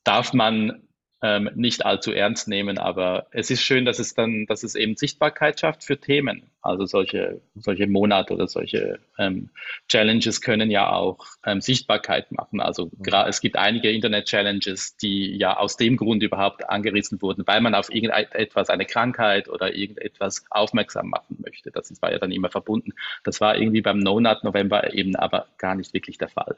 darf 0.05 0.33
man 0.33 0.89
ähm, 1.23 1.51
nicht 1.55 1.85
allzu 1.85 2.13
ernst 2.13 2.49
nehmen. 2.49 2.79
Aber 2.79 3.27
es 3.31 3.51
ist 3.51 3.63
schön, 3.63 3.85
dass 3.85 3.99
es 3.99 4.15
dann, 4.15 4.47
dass 4.47 4.63
es 4.63 4.75
eben 4.75 4.97
Sichtbarkeit 4.97 5.61
schafft 5.61 5.85
für 5.85 5.99
Themen. 5.99 6.43
Also 6.63 6.85
solche, 6.85 7.41
solche 7.55 7.87
Monate 7.87 8.35
oder 8.35 8.47
solche 8.47 8.99
ähm, 9.19 9.49
Challenges 9.89 10.41
können 10.41 10.71
ja 10.71 10.93
auch 10.93 11.27
ähm, 11.45 11.61
Sichtbarkeit 11.61 12.31
machen. 12.33 12.61
Also 12.61 12.91
es 13.27 13.41
gibt 13.41 13.57
einige 13.57 13.91
Internet-Challenges, 13.91 14.97
die 14.97 15.37
ja 15.37 15.57
aus 15.57 15.77
dem 15.77 15.97
Grund 15.97 16.23
überhaupt 16.23 16.69
angerissen 16.69 17.21
wurden, 17.23 17.47
weil 17.47 17.61
man 17.63 17.75
auf 17.75 17.93
irgendetwas, 17.93 18.69
eine 18.69 18.85
Krankheit 18.85 19.49
oder 19.49 19.75
irgendetwas 19.75 20.45
aufmerksam 20.51 21.09
machen 21.09 21.39
möchte. 21.43 21.71
Das 21.71 21.91
war 22.03 22.13
ja 22.13 22.19
dann 22.19 22.33
immer 22.33 22.51
verbunden. 22.51 22.93
Das 23.25 23.41
war 23.41 23.57
irgendwie 23.57 23.81
beim 23.83 23.99
No-Nut 23.99 24.45
November 24.45 24.93
eben 24.93 25.17
aber 25.17 25.47
gar 25.57 25.75
nicht 25.75 25.95
wirklich 25.95 26.19
der 26.19 26.29
Fall. 26.29 26.57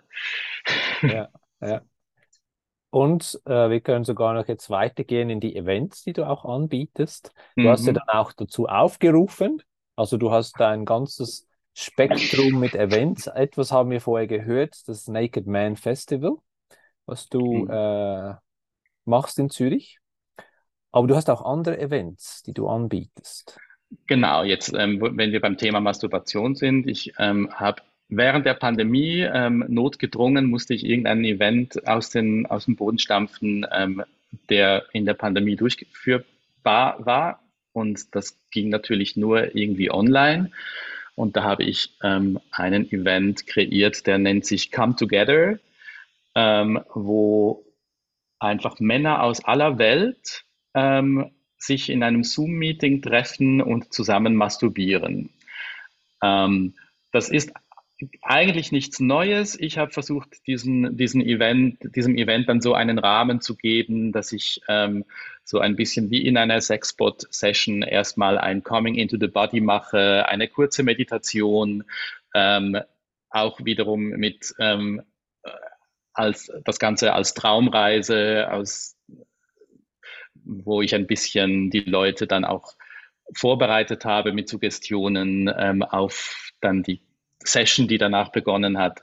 Ja, 1.03 1.29
ja. 1.61 1.83
Und 2.92 3.40
äh, 3.46 3.70
wir 3.70 3.81
können 3.81 4.05
sogar 4.05 4.35
noch 4.35 4.48
jetzt 4.48 4.68
weitergehen 4.68 5.31
in 5.31 5.40
die 5.40 5.57
Events, 5.57 6.05
die 6.05 6.12
du 6.12 6.28
auch 6.28 6.44
anbietest. 6.44 7.33
Du 7.57 7.62
mhm. 7.62 7.68
hast 7.68 7.87
ja 7.87 7.92
mhm. 7.92 7.96
dann 7.96 8.09
auch 8.11 8.33
dazu 8.35 8.66
aufgerufen. 8.66 9.62
Also 9.96 10.18
du 10.18 10.31
hast 10.31 10.61
ein 10.61 10.85
ganzes 10.85 11.48
Spektrum 11.72 12.61
mit 12.61 12.74
Events. 12.74 13.28
Etwas 13.28 13.72
haben 13.72 13.90
wir 13.90 14.02
vorher 14.02 14.26
gehört, 14.26 14.76
das 14.88 15.09
Naked 15.09 15.46
Man 15.46 15.76
Festival, 15.76 16.37
was 17.07 17.31
du 17.31 17.64
mhm. 17.64 17.70
äh, 17.70 18.35
machst 19.07 19.38
in 19.38 19.48
Zürich. 19.48 19.98
Aber 20.90 21.07
du 21.07 21.16
hast 21.16 21.31
auch 21.31 21.46
andere 21.46 21.78
Events, 21.78 22.42
die 22.42 22.52
du 22.52 22.68
anbietest. 22.68 23.59
Genau, 24.07 24.42
jetzt, 24.42 24.70
ähm, 24.74 25.00
wenn 25.00 25.33
wir 25.33 25.40
beim 25.40 25.57
Thema 25.57 25.81
Masturbation 25.81 26.55
sind, 26.57 26.87
ich 26.87 27.14
ähm, 27.18 27.50
habe 27.55 27.81
während 28.09 28.47
der 28.47 28.55
Pandemie 28.55 29.21
ähm, 29.21 29.65
notgedrungen 29.69 30.47
musste 30.47 30.75
ich 30.75 30.85
irgendein 30.85 31.25
Event 31.25 31.87
aus, 31.87 32.11
den, 32.11 32.47
aus 32.47 32.67
dem 32.67 32.77
Boden 32.77 32.99
stampfen, 32.99 33.67
ähm, 33.73 34.03
der 34.49 34.85
in 34.93 35.05
der 35.05 35.15
Pandemie 35.15 35.57
durchgeführbar 35.57 37.05
war. 37.05 37.43
Und 37.73 38.15
das 38.15 38.38
ging 38.51 38.69
natürlich 38.69 39.17
nur 39.17 39.55
irgendwie 39.57 39.91
online. 39.91 40.51
Und 41.15 41.37
da 41.37 41.43
habe 41.43 41.65
ich 41.65 41.95
ähm, 42.03 42.41
einen 42.51 42.91
Event 42.91 43.47
kreiert, 43.47 44.07
der 44.07 44.19
nennt 44.19 44.47
sich 44.47 44.73
Come 44.73 44.97
Together, 44.97 45.59
ähm, 46.35 46.81
wo 46.95 47.65
einfach 48.38 48.81
Männer 48.81 49.23
aus 49.23 49.45
aller 49.45 49.79
Welt 49.79 50.45
ähm, 50.75 51.31
sich 51.59 51.91
in 51.91 52.03
einem 52.03 52.25
Zoom-Meeting 52.25 53.03
treffen 53.03 53.61
und 53.61 53.93
zusammen 53.93 54.35
masturbieren. 54.35 55.31
Ähm, 56.23 56.75
das 57.12 57.29
ist 57.29 57.53
eigentlich 58.23 58.73
nichts 58.73 59.01
Neues. 59.01 59.59
Ich 59.59 59.79
habe 59.79 59.93
versucht, 59.93 60.47
diesen, 60.47 60.97
diesen 60.97 61.21
Event, 61.21 61.79
diesem 61.95 62.17
Event 62.17 62.49
dann 62.49 62.61
so 62.61 62.75
einen 62.75 62.99
Rahmen 62.99 63.41
zu 63.41 63.57
geben, 63.57 64.12
dass 64.12 64.33
ich 64.33 64.61
ähm, 64.69 65.05
so 65.45 65.59
ein 65.59 65.77
bisschen 65.77 66.11
wie 66.11 66.27
in 66.27 66.37
einer 66.37 66.61
Sexbot-Session 66.61 67.83
erstmal 67.83 68.38
ein 68.38 68.62
Coming 68.62 68.95
into 68.95 69.17
the 69.19 69.27
Body 69.27 69.61
mache, 69.61 70.27
eine 70.29 70.49
kurze 70.49 70.83
Meditation, 70.83 71.85
ähm, 72.35 72.79
auch 73.31 73.65
wiederum 73.65 74.09
mit 74.11 74.55
ähm, 74.59 75.03
als 76.12 76.53
das 76.65 76.79
Ganze 76.79 77.12
als 77.15 77.35
Traumreise, 77.35 78.49
aus, 78.51 78.97
wo 80.35 80.83
ich 80.83 80.95
ein 80.95 81.07
bisschen 81.07 81.71
die 81.71 81.81
Leute 81.81 82.27
dann 82.27 82.45
auch 82.45 82.75
vorbereitet 83.35 84.05
habe 84.05 84.33
mit 84.33 84.49
Suggestionen 84.49 85.51
ähm, 85.57 85.83
auf 85.83 86.51
dann 86.61 86.83
die 86.83 87.01
Session, 87.46 87.88
die 87.88 87.98
danach 87.98 88.31
begonnen 88.31 88.78
hat. 88.78 89.02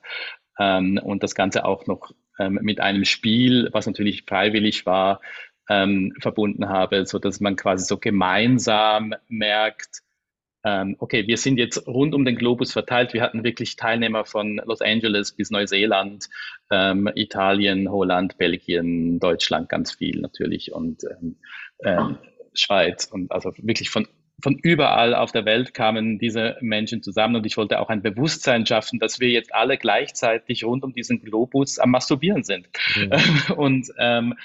Ähm, 0.59 0.99
und 1.01 1.23
das 1.23 1.35
Ganze 1.35 1.65
auch 1.65 1.87
noch 1.87 2.11
ähm, 2.39 2.59
mit 2.61 2.79
einem 2.79 3.05
Spiel, 3.05 3.69
was 3.71 3.87
natürlich 3.87 4.23
freiwillig 4.23 4.85
war, 4.85 5.21
ähm, 5.69 6.13
verbunden 6.19 6.69
habe, 6.69 7.05
so 7.05 7.19
dass 7.19 7.39
man 7.39 7.55
quasi 7.55 7.85
so 7.85 7.97
gemeinsam 7.97 9.13
merkt, 9.27 10.01
ähm, 10.65 10.97
okay, 10.99 11.25
wir 11.25 11.37
sind 11.37 11.57
jetzt 11.57 11.87
rund 11.87 12.13
um 12.13 12.25
den 12.25 12.35
Globus 12.35 12.73
verteilt. 12.73 13.13
Wir 13.13 13.21
hatten 13.21 13.43
wirklich 13.43 13.77
Teilnehmer 13.77 14.25
von 14.25 14.61
Los 14.65 14.81
Angeles 14.81 15.31
bis 15.31 15.51
Neuseeland, 15.51 16.27
ähm, 16.69 17.09
Italien, 17.15 17.89
Holland, 17.89 18.37
Belgien, 18.37 19.19
Deutschland 19.19 19.69
ganz 19.69 19.93
viel 19.93 20.19
natürlich 20.19 20.73
und 20.73 21.03
ähm, 21.05 21.37
ähm, 21.83 22.17
Schweiz 22.53 23.05
und 23.05 23.31
also 23.31 23.53
wirklich 23.57 23.89
von 23.89 24.07
von 24.41 24.57
überall 24.57 25.15
auf 25.15 25.31
der 25.31 25.45
Welt 25.45 25.73
kamen 25.73 26.19
diese 26.19 26.57
Menschen 26.61 27.03
zusammen 27.03 27.35
und 27.35 27.45
ich 27.45 27.57
wollte 27.57 27.79
auch 27.79 27.89
ein 27.89 28.01
Bewusstsein 28.01 28.65
schaffen, 28.65 28.99
dass 28.99 29.19
wir 29.19 29.29
jetzt 29.29 29.53
alle 29.53 29.77
gleichzeitig 29.77 30.63
rund 30.63 30.83
um 30.83 30.93
diesen 30.93 31.21
Globus 31.21 31.79
am 31.79 31.91
Masturbieren 31.91 32.43
sind. 32.43 32.67
Mhm. 32.95 33.09
Und, 33.55 33.87
ähm, 33.97 34.35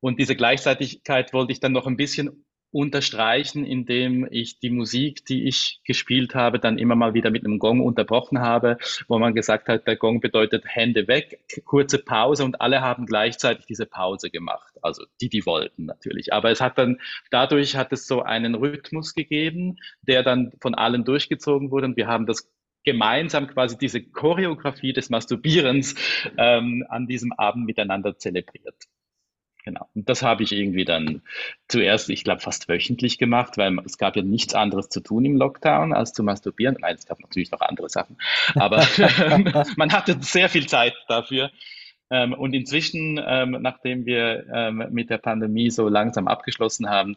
und 0.00 0.18
diese 0.18 0.34
Gleichzeitigkeit 0.34 1.32
wollte 1.32 1.52
ich 1.52 1.60
dann 1.60 1.72
noch 1.72 1.86
ein 1.86 1.96
bisschen 1.96 2.44
unterstreichen, 2.72 3.64
indem 3.64 4.26
ich 4.30 4.58
die 4.58 4.70
Musik, 4.70 5.24
die 5.26 5.46
ich 5.46 5.80
gespielt 5.84 6.34
habe, 6.34 6.58
dann 6.58 6.78
immer 6.78 6.94
mal 6.94 7.14
wieder 7.14 7.30
mit 7.30 7.44
einem 7.44 7.58
Gong 7.58 7.80
unterbrochen 7.80 8.40
habe, 8.40 8.78
wo 9.08 9.18
man 9.18 9.34
gesagt 9.34 9.68
hat, 9.68 9.86
der 9.86 9.96
Gong 9.96 10.20
bedeutet 10.20 10.64
Hände 10.66 11.06
weg, 11.06 11.40
kurze 11.64 11.98
Pause 11.98 12.44
und 12.44 12.60
alle 12.60 12.80
haben 12.80 13.06
gleichzeitig 13.06 13.66
diese 13.66 13.86
Pause 13.86 14.30
gemacht. 14.30 14.72
Also 14.80 15.04
die, 15.20 15.28
die 15.28 15.44
wollten 15.44 15.84
natürlich. 15.84 16.32
Aber 16.32 16.50
es 16.50 16.60
hat 16.60 16.78
dann, 16.78 16.98
dadurch 17.30 17.76
hat 17.76 17.92
es 17.92 18.06
so 18.06 18.22
einen 18.22 18.54
Rhythmus 18.54 19.14
gegeben, 19.14 19.76
der 20.00 20.22
dann 20.22 20.52
von 20.60 20.74
allen 20.74 21.04
durchgezogen 21.04 21.70
wurde 21.70 21.86
und 21.86 21.96
wir 21.96 22.06
haben 22.06 22.26
das 22.26 22.50
gemeinsam 22.84 23.46
quasi 23.48 23.78
diese 23.78 24.02
Choreografie 24.02 24.92
des 24.92 25.10
Masturbierens 25.10 25.94
ähm, 26.36 26.84
an 26.88 27.06
diesem 27.06 27.32
Abend 27.32 27.66
miteinander 27.66 28.18
zelebriert. 28.18 28.74
Genau. 29.64 29.88
Und 29.94 30.08
das 30.08 30.22
habe 30.22 30.42
ich 30.42 30.52
irgendwie 30.52 30.84
dann 30.84 31.22
zuerst, 31.68 32.10
ich 32.10 32.24
glaube, 32.24 32.40
fast 32.40 32.68
wöchentlich 32.68 33.18
gemacht, 33.18 33.56
weil 33.58 33.78
es 33.84 33.96
gab 33.96 34.16
ja 34.16 34.22
nichts 34.22 34.54
anderes 34.54 34.88
zu 34.88 35.00
tun 35.00 35.24
im 35.24 35.36
Lockdown 35.36 35.92
als 35.92 36.12
zu 36.12 36.24
masturbieren. 36.24 36.76
Nein, 36.80 36.96
es 36.96 37.06
gab 37.06 37.20
natürlich 37.20 37.52
noch 37.52 37.60
andere 37.60 37.88
Sachen, 37.88 38.16
aber 38.54 38.78
man 39.76 39.92
hatte 39.92 40.16
sehr 40.20 40.48
viel 40.48 40.66
Zeit 40.66 40.94
dafür. 41.06 41.50
Ähm, 42.10 42.34
und 42.34 42.54
inzwischen, 42.54 43.20
ähm, 43.24 43.56
nachdem 43.60 44.04
wir 44.04 44.46
ähm, 44.52 44.84
mit 44.90 45.10
der 45.10 45.18
Pandemie 45.18 45.70
so 45.70 45.88
langsam 45.88 46.28
abgeschlossen 46.28 46.88
haben, 46.88 47.16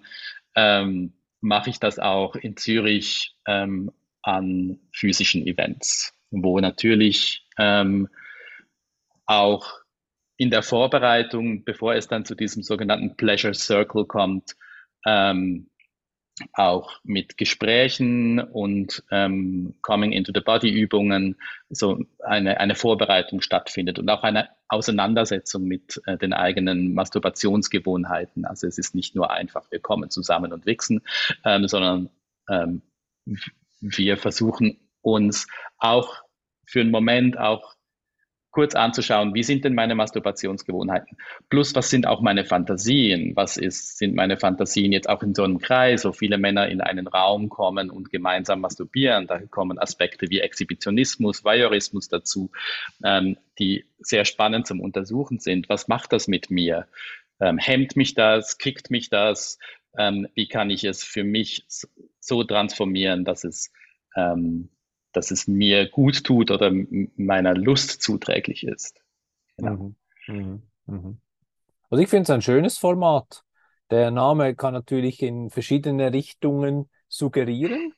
mache 1.41 1.69
ich 1.69 1.81
das 1.81 1.99
auch 1.99 2.37
in 2.37 2.55
Zürich 2.55 3.35
an 3.43 4.79
physischen 4.93 5.45
Events, 5.45 6.17
wo 6.31 6.61
natürlich 6.61 7.45
auch 9.25 9.84
in 10.37 10.51
der 10.51 10.63
Vorbereitung, 10.63 11.63
bevor 11.63 11.95
es 11.95 12.07
dann 12.07 12.25
zu 12.25 12.35
diesem 12.35 12.63
sogenannten 12.63 13.15
Pleasure 13.15 13.53
Circle 13.53 14.05
kommt, 14.05 14.55
ähm, 15.05 15.69
auch 16.53 16.99
mit 17.03 17.37
Gesprächen 17.37 18.39
und 18.39 19.03
ähm, 19.09 19.75
Coming 19.81 20.11
into 20.11 20.33
the 20.35 20.41
Body 20.41 20.69
Übungen 20.69 21.37
so 21.69 22.03
eine, 22.19 22.59
eine 22.59 22.75
Vorbereitung 22.75 23.39
stattfindet 23.39 23.99
und 23.99 24.09
auch 24.09 24.23
eine 24.23 24.49
Auseinandersetzung 24.67 25.63
mit 25.63 26.01
äh, 26.05 26.17
den 26.17 26.33
eigenen 26.33 26.93
Masturbationsgewohnheiten. 26.93 28.45
Also 28.45 28.67
es 28.67 28.77
ist 28.77 28.95
nicht 28.95 29.15
nur 29.15 29.31
einfach, 29.31 29.71
wir 29.71 29.79
kommen 29.79 30.09
zusammen 30.09 30.51
und 30.51 30.65
wichsen, 30.65 31.01
ähm, 31.45 31.67
sondern 31.69 32.09
ähm, 32.49 32.81
wir 33.79 34.17
versuchen 34.17 34.77
uns 35.01 35.47
auch 35.77 36.21
für 36.65 36.81
einen 36.81 36.91
Moment 36.91 37.37
auch 37.37 37.74
kurz 38.55 38.73
anzuschauen, 38.73 39.33
wie 39.33 39.43
sind 39.43 39.65
denn 39.65 39.75
meine 39.75 39.95
Masturbationsgewohnheiten? 39.95 41.17
Plus, 41.49 41.75
was 41.75 41.89
sind 41.89 42.07
auch 42.07 42.21
meine 42.21 42.45
Fantasien? 42.45 43.35
Was 43.35 43.57
ist, 43.57 43.97
sind 43.97 44.15
meine 44.15 44.37
Fantasien 44.37 44.93
jetzt 44.93 45.09
auch 45.09 45.21
in 45.23 45.35
so 45.35 45.43
einem 45.43 45.59
Kreis, 45.59 46.05
wo 46.05 46.13
viele 46.13 46.37
Männer 46.37 46.69
in 46.69 46.79
einen 46.79 47.05
Raum 47.07 47.49
kommen 47.49 47.89
und 47.89 48.11
gemeinsam 48.11 48.61
masturbieren? 48.61 49.27
Da 49.27 49.41
kommen 49.41 49.77
Aspekte 49.77 50.29
wie 50.29 50.39
Exhibitionismus, 50.39 51.43
Voyeurismus 51.43 52.07
dazu, 52.07 52.49
ähm, 53.03 53.35
die 53.59 53.83
sehr 53.99 54.23
spannend 54.23 54.67
zum 54.67 54.79
Untersuchen 54.79 55.39
sind. 55.39 55.67
Was 55.67 55.89
macht 55.89 56.13
das 56.13 56.29
mit 56.29 56.49
mir? 56.49 56.87
Ähm, 57.41 57.57
hemmt 57.57 57.97
mich 57.97 58.13
das? 58.13 58.57
Kickt 58.57 58.89
mich 58.89 59.09
das? 59.09 59.59
Ähm, 59.97 60.29
wie 60.33 60.47
kann 60.47 60.69
ich 60.69 60.85
es 60.85 61.03
für 61.03 61.25
mich 61.25 61.65
so 62.21 62.45
transformieren, 62.45 63.25
dass 63.25 63.43
es 63.43 63.73
ähm, 64.15 64.69
dass 65.15 65.31
es 65.31 65.47
mir 65.47 65.89
gut 65.89 66.23
tut 66.23 66.51
oder 66.51 66.71
meiner 67.15 67.55
Lust 67.55 68.01
zuträglich 68.01 68.65
ist. 68.65 69.01
Genau. 69.57 69.93
Mhm. 70.27 70.33
Mhm. 70.35 70.61
mhm. 70.85 71.17
Also 71.89 72.03
ich 72.03 72.09
finde 72.09 72.23
es 72.23 72.29
ein 72.29 72.41
schönes 72.41 72.77
Format. 72.77 73.43
Der 73.91 74.11
Name 74.11 74.55
kann 74.55 74.73
natürlich 74.73 75.21
in 75.21 75.49
verschiedene 75.49 76.11
Richtungen 76.11 76.89
suggerieren, 77.07 77.93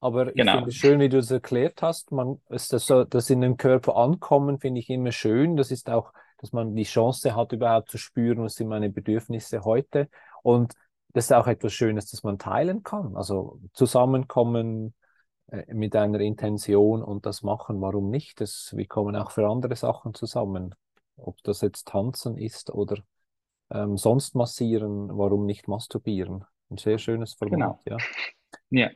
aber 0.00 0.28
ich 0.28 0.34
genau. 0.34 0.56
finde 0.56 0.68
es 0.70 0.74
schön, 0.74 1.00
wie 1.00 1.08
du 1.08 1.18
es 1.18 1.30
erklärt 1.30 1.80
hast. 1.80 2.12
Man, 2.12 2.40
ist 2.48 2.72
das, 2.72 2.86
so, 2.86 3.04
das 3.04 3.30
in 3.30 3.40
den 3.40 3.56
Körper 3.56 3.96
ankommen, 3.96 4.58
finde 4.58 4.80
ich 4.80 4.90
immer 4.90 5.12
schön. 5.12 5.56
Das 5.56 5.70
ist 5.70 5.88
auch, 5.88 6.12
dass 6.38 6.52
man 6.52 6.74
die 6.74 6.84
Chance 6.84 7.36
hat, 7.36 7.52
überhaupt 7.52 7.90
zu 7.90 7.98
spüren, 7.98 8.42
was 8.42 8.54
sind 8.54 8.68
meine 8.68 8.90
Bedürfnisse 8.90 9.64
heute. 9.64 10.08
Und 10.42 10.74
das 11.14 11.26
ist 11.26 11.32
auch 11.32 11.46
etwas 11.46 11.72
Schönes, 11.72 12.10
das 12.10 12.22
man 12.22 12.38
teilen 12.38 12.82
kann. 12.82 13.16
Also 13.16 13.60
zusammenkommen, 13.72 14.94
mit 15.68 15.96
einer 15.96 16.20
Intention 16.20 17.02
und 17.02 17.26
das 17.26 17.42
machen, 17.42 17.80
warum 17.80 18.10
nicht? 18.10 18.40
Das, 18.40 18.72
wir 18.76 18.86
kommen 18.86 19.16
auch 19.16 19.30
für 19.30 19.48
andere 19.48 19.76
Sachen 19.76 20.14
zusammen. 20.14 20.74
Ob 21.16 21.42
das 21.42 21.62
jetzt 21.62 21.88
Tanzen 21.88 22.36
ist 22.36 22.70
oder 22.70 23.02
ähm, 23.70 23.96
sonst 23.96 24.34
massieren, 24.34 25.08
warum 25.16 25.46
nicht 25.46 25.68
masturbieren? 25.68 26.44
Ein 26.70 26.76
sehr 26.76 26.98
schönes 26.98 27.34
Format, 27.34 27.58
genau. 27.58 27.80
ja. 27.86 27.96
Ja. 28.70 28.90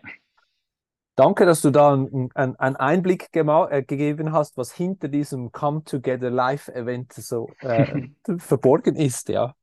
Danke, 1.14 1.44
dass 1.44 1.60
du 1.60 1.70
da 1.70 1.92
einen, 1.92 2.30
einen 2.34 2.76
Einblick 2.76 3.28
äh, 3.34 3.82
gegeben 3.82 4.32
hast, 4.32 4.56
was 4.56 4.72
hinter 4.72 5.08
diesem 5.08 5.52
Come 5.52 5.84
Together 5.84 6.30
Live 6.30 6.68
Event 6.68 7.12
so 7.12 7.50
äh, 7.60 8.08
verborgen 8.38 8.96
ist, 8.96 9.28
ja. 9.28 9.54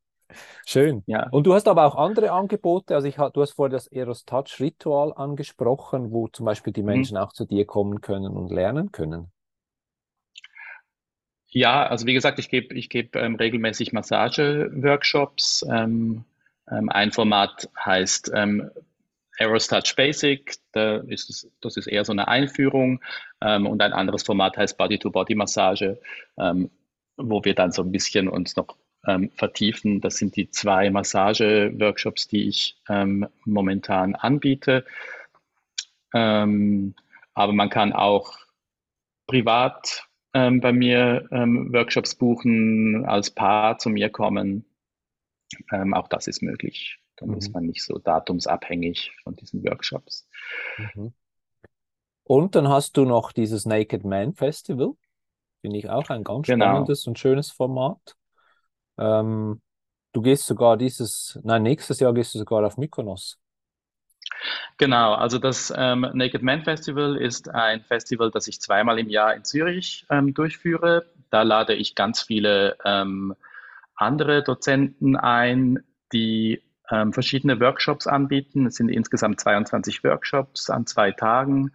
Schön. 0.65 1.03
Ja. 1.07 1.27
Und 1.29 1.47
du 1.47 1.53
hast 1.53 1.67
aber 1.67 1.85
auch 1.85 1.95
andere 1.95 2.31
Angebote. 2.31 2.95
Also 2.95 3.07
ich, 3.07 3.15
du 3.15 3.41
hast 3.41 3.51
vorher 3.51 3.71
das 3.71 3.87
Eros 3.87 4.25
Touch 4.25 4.59
Ritual 4.59 5.13
angesprochen, 5.13 6.11
wo 6.11 6.27
zum 6.27 6.45
Beispiel 6.45 6.73
die 6.73 6.81
mhm. 6.81 6.87
Menschen 6.87 7.17
mhm. 7.17 7.23
auch 7.23 7.33
zu 7.33 7.45
dir 7.45 7.65
kommen 7.65 8.01
können 8.01 8.35
und 8.35 8.51
lernen 8.51 8.91
können. 8.91 9.31
Ja, 11.51 11.87
also 11.87 12.05
wie 12.05 12.13
gesagt, 12.13 12.37
ich 12.37 12.49
gebe 12.49 12.75
ich 12.75 12.89
geb, 12.89 13.15
ähm, 13.15 13.35
regelmäßig 13.35 13.91
Massage-Workshops. 13.91 15.65
Ähm, 15.67 16.23
ähm, 16.69 16.89
ein 16.89 17.11
Format 17.11 17.69
heißt 17.83 18.31
ähm, 18.35 18.69
Eros 19.39 19.67
Touch 19.67 19.95
Basic, 19.95 20.57
da 20.73 20.97
ist 20.97 21.29
es, 21.29 21.49
das 21.61 21.77
ist 21.77 21.87
eher 21.87 22.05
so 22.05 22.11
eine 22.11 22.27
Einführung. 22.27 23.01
Ähm, 23.41 23.65
und 23.65 23.81
ein 23.81 23.93
anderes 23.93 24.23
Format 24.23 24.57
heißt 24.57 24.77
Body-to-Body-Massage, 24.77 25.99
ähm, 26.37 26.69
wo 27.17 27.43
wir 27.43 27.55
dann 27.55 27.71
so 27.71 27.81
ein 27.81 27.91
bisschen 27.91 28.27
uns 28.27 28.55
noch 28.55 28.75
ähm, 29.05 29.31
vertiefen. 29.31 30.01
Das 30.01 30.17
sind 30.17 30.35
die 30.35 30.49
zwei 30.49 30.89
Massage-Workshops, 30.89 32.27
die 32.27 32.47
ich 32.47 32.77
ähm, 32.87 33.27
momentan 33.45 34.15
anbiete. 34.15 34.85
Ähm, 36.13 36.95
aber 37.33 37.53
man 37.53 37.69
kann 37.69 37.93
auch 37.93 38.37
privat 39.27 40.07
ähm, 40.33 40.59
bei 40.59 40.73
mir 40.73 41.27
ähm, 41.31 41.71
Workshops 41.73 42.15
buchen, 42.15 43.05
als 43.05 43.31
Paar 43.31 43.77
zu 43.77 43.89
mir 43.89 44.09
kommen. 44.09 44.65
Ähm, 45.71 45.93
auch 45.93 46.07
das 46.07 46.27
ist 46.27 46.41
möglich. 46.41 46.99
Dann 47.15 47.29
mhm. 47.29 47.37
ist 47.37 47.53
man 47.53 47.65
nicht 47.65 47.83
so 47.83 47.97
datumsabhängig 47.97 49.11
von 49.23 49.35
diesen 49.35 49.63
Workshops. 49.63 50.27
Mhm. 50.77 51.13
Und 52.23 52.55
dann 52.55 52.67
hast 52.67 52.95
du 52.97 53.05
noch 53.05 53.31
dieses 53.31 53.65
Naked 53.65 54.03
Man 54.03 54.33
Festival. 54.33 54.93
Finde 55.61 55.79
ich 55.79 55.89
auch 55.89 56.09
ein 56.09 56.23
ganz 56.23 56.47
genau. 56.47 56.65
spannendes 56.65 57.07
und 57.07 57.17
schönes 57.17 57.51
Format. 57.51 58.15
Ähm, 58.99 59.61
du 60.13 60.21
gehst 60.21 60.45
sogar 60.45 60.77
dieses, 60.77 61.39
nein, 61.43 61.63
nächstes 61.63 61.99
Jahr 61.99 62.13
gehst 62.13 62.33
du 62.33 62.39
sogar 62.39 62.65
auf 62.65 62.77
Mykonos. 62.77 63.39
Genau, 64.77 65.13
also 65.13 65.39
das 65.39 65.73
ähm, 65.75 66.07
Naked 66.13 66.41
Man 66.41 66.63
Festival 66.63 67.17
ist 67.17 67.49
ein 67.49 67.81
Festival, 67.81 68.31
das 68.31 68.47
ich 68.47 68.61
zweimal 68.61 68.99
im 68.99 69.09
Jahr 69.09 69.35
in 69.35 69.43
Zürich 69.43 70.05
ähm, 70.09 70.33
durchführe. 70.33 71.05
Da 71.29 71.41
lade 71.41 71.73
ich 71.73 71.95
ganz 71.95 72.21
viele 72.21 72.77
ähm, 72.85 73.35
andere 73.95 74.43
Dozenten 74.43 75.15
ein, 75.15 75.83
die 76.13 76.61
ähm, 76.89 77.13
verschiedene 77.13 77.59
Workshops 77.59 78.07
anbieten. 78.07 78.67
Es 78.67 78.75
sind 78.75 78.89
insgesamt 78.89 79.39
22 79.39 80.03
Workshops 80.03 80.69
an 80.69 80.85
zwei 80.85 81.11
Tagen. 81.11 81.71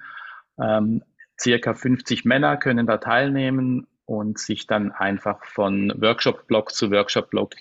Ähm, 0.58 1.02
circa 1.38 1.74
50 1.74 2.24
Männer 2.24 2.56
können 2.56 2.86
da 2.86 2.96
teilnehmen 2.98 3.86
und 4.06 4.38
sich 4.38 4.66
dann 4.66 4.92
einfach 4.92 5.44
von 5.44 5.92
Workshop-Block 5.96 6.72
zu 6.72 6.90
Workshop-Block 6.90 7.56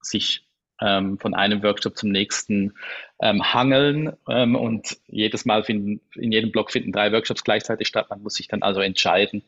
sich 0.00 0.44
ähm, 0.80 1.18
von 1.18 1.34
einem 1.34 1.62
Workshop 1.62 1.96
zum 1.96 2.10
nächsten 2.10 2.74
ähm, 3.20 3.54
hangeln 3.54 4.12
ähm, 4.28 4.56
und 4.56 4.98
jedes 5.06 5.44
Mal 5.44 5.62
finden, 5.62 6.00
in 6.14 6.32
jedem 6.32 6.50
Block 6.50 6.72
finden 6.72 6.92
drei 6.92 7.12
Workshops 7.12 7.44
gleichzeitig 7.44 7.88
statt. 7.88 8.10
Man 8.10 8.22
muss 8.22 8.34
sich 8.34 8.48
dann 8.48 8.62
also 8.62 8.80
entscheiden, 8.80 9.42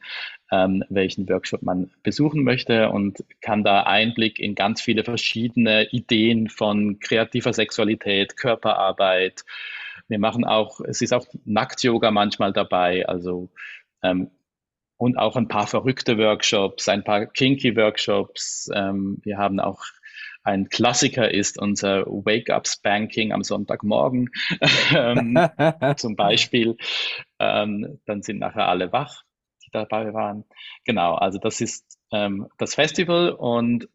ähm, 0.53 0.85
welchen 0.89 1.29
Workshop 1.29 1.63
man 1.63 1.91
besuchen 2.03 2.45
möchte 2.45 2.91
und 2.91 3.25
kann 3.41 3.65
da 3.65 3.83
Einblick 3.83 4.39
in 4.39 4.55
ganz 4.55 4.81
viele 4.81 5.05
verschiedene 5.05 5.89
Ideen 5.91 6.49
von 6.49 7.01
kreativer 7.01 7.53
Sexualität, 7.53 8.37
Körperarbeit, 8.37 9.45
Wir 10.09 10.21
machen 10.21 10.45
auch, 10.45 10.81
es 10.81 11.03
ist 11.03 11.13
auch 11.13 11.27
Nackt-Yoga 11.45 12.13
manchmal 12.13 12.53
dabei, 12.53 13.07
also 13.09 13.51
ähm, 14.03 14.31
und 14.97 15.19
auch 15.19 15.37
ein 15.37 15.49
paar 15.49 15.67
verrückte 15.67 16.19
Workshops, 16.19 16.89
ein 16.89 17.05
paar 17.05 17.27
kinky 17.27 17.77
Workshops. 17.77 18.71
Ähm, 18.75 19.19
wir 19.23 19.39
haben 19.39 19.61
auch 19.61 19.83
ein 20.47 20.69
Klassiker 20.69 21.33
ist 21.35 21.59
unser 21.61 22.07
Wake-up-Spanking 22.07 23.33
am 23.33 23.43
Sonntagmorgen 23.43 24.31
ähm, 24.95 25.37
zum 25.97 26.15
Beispiel. 26.15 26.77
Ähm, 27.41 27.99
dann 28.07 28.23
sind 28.23 28.39
nachher 28.39 28.69
alle 28.69 28.93
wach, 28.93 29.25
die 29.65 29.71
dabei 29.73 30.15
waren. 30.15 30.45
Genau, 30.85 31.17
also 31.17 31.39
das 31.39 31.61
ist 31.61 31.99
ähm, 32.13 32.47
das 32.59 32.77
Festival 32.77 33.31
und 33.31 33.89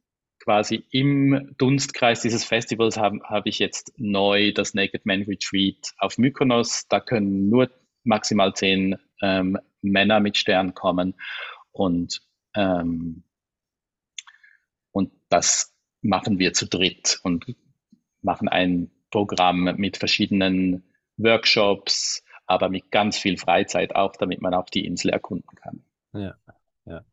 quasi 0.43 0.83
im 0.91 1.55
Dunstkreis 1.57 2.21
dieses 2.21 2.43
Festivals 2.43 2.97
habe 2.97 3.19
hab 3.23 3.45
ich 3.45 3.59
jetzt 3.59 3.93
neu 3.97 4.51
das 4.51 4.73
Naked 4.73 5.05
Man 5.05 5.21
Retreat 5.21 5.93
auf 5.99 6.17
Mykonos. 6.17 6.87
Da 6.89 6.99
können 6.99 7.49
nur 7.49 7.69
maximal 8.03 8.53
zehn 8.53 8.97
ähm, 9.21 9.57
Männer 9.81 10.19
mit 10.19 10.37
Stern 10.37 10.73
kommen 10.73 11.15
und 11.71 12.21
ähm, 12.55 13.23
und 14.91 15.11
das 15.29 15.73
machen 16.01 16.39
wir 16.39 16.53
zu 16.53 16.67
dritt 16.67 17.19
und 17.23 17.45
machen 18.21 18.47
ein 18.47 18.91
Programm 19.09 19.75
mit 19.77 19.97
verschiedenen 19.97 20.83
Workshops, 21.17 22.23
aber 22.45 22.69
mit 22.69 22.91
ganz 22.91 23.17
viel 23.17 23.37
Freizeit 23.37 23.95
auch, 23.95 24.15
damit 24.15 24.41
man 24.41 24.53
auch 24.53 24.69
die 24.69 24.85
Insel 24.85 25.09
erkunden 25.09 25.55
kann. 25.55 25.83
Ja, 26.13 26.35
ja, 26.85 27.05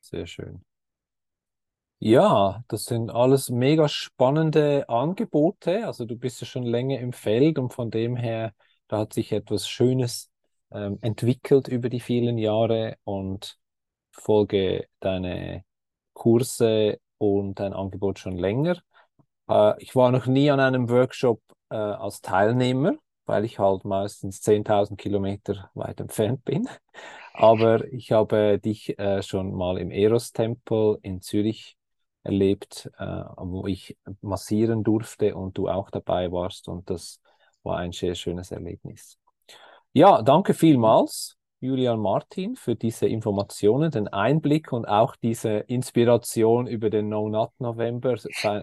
sehr 0.00 0.26
schön. 0.26 0.62
Ja, 2.00 2.62
das 2.68 2.84
sind 2.84 3.10
alles 3.10 3.50
mega 3.50 3.88
spannende 3.88 4.88
Angebote. 4.88 5.84
Also 5.84 6.04
du 6.04 6.16
bist 6.16 6.40
ja 6.40 6.46
schon 6.46 6.62
länger 6.62 7.00
im 7.00 7.12
Feld 7.12 7.58
und 7.58 7.72
von 7.72 7.90
dem 7.90 8.16
her, 8.16 8.54
da 8.86 8.98
hat 8.98 9.12
sich 9.12 9.32
etwas 9.32 9.68
Schönes 9.68 10.30
ähm, 10.72 10.98
entwickelt 11.02 11.68
über 11.68 11.88
die 11.88 12.00
vielen 12.00 12.38
Jahre 12.38 12.96
und 13.04 13.58
folge 14.12 14.86
deine 15.00 15.64
Kurse 16.12 16.98
und 17.18 17.60
dein 17.60 17.72
Angebot 17.72 18.18
schon 18.18 18.36
länger. 18.36 18.80
Äh, 19.48 19.82
ich 19.82 19.94
war 19.96 20.10
noch 20.10 20.26
nie 20.26 20.50
an 20.50 20.60
einem 20.60 20.88
Workshop 20.90 21.40
äh, 21.70 21.76
als 21.76 22.20
Teilnehmer, 22.20 22.94
weil 23.26 23.44
ich 23.44 23.58
halt 23.58 23.84
meistens 23.84 24.40
10.000 24.42 24.96
Kilometer 24.98 25.70
weit 25.74 26.00
entfernt 26.00 26.44
bin. 26.44 26.68
Aber 27.32 27.86
ich 27.92 28.12
habe 28.12 28.58
dich 28.58 28.98
äh, 28.98 29.22
schon 29.22 29.54
mal 29.54 29.78
im 29.78 29.90
Eros-Tempel 29.90 30.98
in 31.02 31.20
Zürich 31.20 31.76
erlebt, 32.24 32.90
äh, 32.98 33.04
wo 33.36 33.66
ich 33.66 33.96
massieren 34.22 34.82
durfte 34.82 35.34
und 35.36 35.56
du 35.56 35.68
auch 35.68 35.90
dabei 35.90 36.32
warst. 36.32 36.68
Und 36.68 36.90
das 36.90 37.20
war 37.62 37.78
ein 37.78 37.92
sehr 37.92 38.14
schönes 38.14 38.50
Erlebnis. 38.50 39.18
Ja, 39.92 40.22
danke 40.22 40.54
vielmals. 40.54 41.36
Julian 41.60 41.98
Martin 41.98 42.54
für 42.54 42.76
diese 42.76 43.08
Informationen, 43.08 43.90
den 43.90 44.06
Einblick 44.06 44.72
und 44.72 44.86
auch 44.86 45.16
diese 45.16 45.58
Inspiration 45.58 46.68
über 46.68 46.88
den 46.88 47.08
No 47.08 47.28
Nut 47.28 47.50
November, 47.58 48.16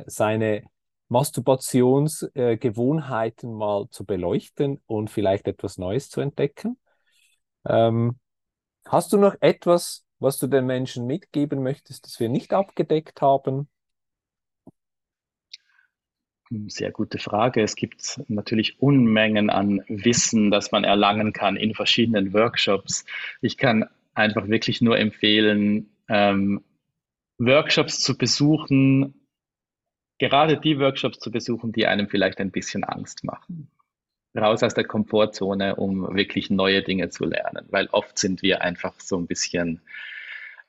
seine 0.05 0.63
Masturbationsgewohnheiten 1.09 3.53
mal 3.53 3.89
zu 3.89 4.05
beleuchten 4.05 4.81
und 4.85 5.09
vielleicht 5.09 5.47
etwas 5.47 5.77
Neues 5.77 6.09
zu 6.09 6.21
entdecken. 6.21 6.77
Ähm, 7.67 8.17
hast 8.87 9.11
du 9.11 9.17
noch 9.17 9.35
etwas, 9.41 10.05
was 10.19 10.37
du 10.37 10.47
den 10.47 10.65
Menschen 10.65 11.05
mitgeben 11.05 11.63
möchtest, 11.63 12.05
das 12.05 12.17
wir 12.19 12.29
nicht 12.29 12.53
abgedeckt 12.53 13.21
haben? 13.21 13.67
Sehr 16.67 16.91
gute 16.91 17.17
Frage. 17.17 17.61
Es 17.61 17.75
gibt 17.75 18.21
natürlich 18.27 18.79
Unmengen 18.79 19.49
an 19.49 19.83
Wissen, 19.87 20.51
das 20.51 20.71
man 20.71 20.83
erlangen 20.83 21.33
kann 21.33 21.57
in 21.57 21.73
verschiedenen 21.73 22.33
Workshops. 22.33 23.05
Ich 23.41 23.57
kann 23.57 23.85
einfach 24.13 24.47
wirklich 24.47 24.79
nur 24.79 24.97
empfehlen, 24.97 25.89
ähm, 26.07 26.63
Workshops 27.37 27.99
zu 27.99 28.17
besuchen, 28.17 29.27
gerade 30.17 30.57
die 30.57 30.79
Workshops 30.79 31.19
zu 31.19 31.29
besuchen, 31.29 31.73
die 31.73 31.87
einem 31.87 32.07
vielleicht 32.07 32.39
ein 32.39 32.51
bisschen 32.51 32.83
Angst 32.85 33.25
machen. 33.25 33.69
Raus 34.37 34.63
aus 34.63 34.73
der 34.73 34.85
Komfortzone, 34.85 35.75
um 35.75 36.15
wirklich 36.15 36.49
neue 36.49 36.83
Dinge 36.83 37.09
zu 37.09 37.25
lernen, 37.25 37.65
weil 37.69 37.87
oft 37.87 38.17
sind 38.17 38.41
wir 38.41 38.61
einfach 38.61 38.99
so 38.99 39.17
ein 39.17 39.27
bisschen 39.27 39.81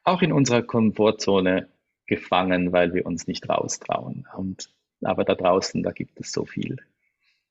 auch 0.03 0.23
in 0.23 0.33
unserer 0.33 0.63
Komfortzone 0.63 1.69
gefangen, 2.07 2.73
weil 2.73 2.95
wir 2.95 3.07
uns 3.07 3.27
nicht 3.27 3.49
raustrauen. 3.49 4.27
Und 4.37 4.71
aber 5.03 5.25
da 5.25 5.35
draußen, 5.35 5.83
da 5.83 5.93
gibt 5.93 6.21
es 6.21 6.33
so 6.33 6.45
viel. 6.45 6.77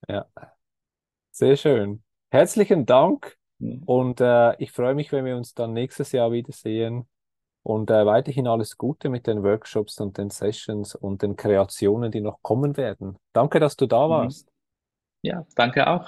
Ja, 0.08 0.26
sehr 1.32 1.56
schön. 1.56 2.04
Herzlichen 2.30 2.86
Dank 2.86 3.38
und 3.86 4.22
äh, 4.22 4.56
ich 4.58 4.72
freue 4.72 4.96
mich, 4.96 5.12
wenn 5.12 5.26
wir 5.26 5.38
uns 5.38 5.54
dann 5.54 5.74
nächstes 5.74 6.12
Jahr 6.12 6.32
wiedersehen. 6.32 7.08
Und 7.64 7.90
äh, 7.90 8.06
weiterhin 8.06 8.48
alles 8.48 8.78
Gute 8.78 9.10
mit 9.10 9.26
den 9.26 9.42
Workshops 9.42 10.00
und 10.00 10.20
den 10.20 10.30
Sessions 10.30 10.94
und 10.94 11.24
den 11.24 11.36
Kreationen, 11.36 12.12
die 12.12 12.22
noch 12.22 12.44
kommen 12.44 12.78
werden. 12.78 13.18
Danke, 13.34 13.60
dass 13.60 13.76
du 13.76 13.88
da 13.88 14.06
mhm. 14.06 14.12
warst. 14.12 14.52
Ja, 15.24 15.48
danke 15.56 15.88
auch. 15.88 16.08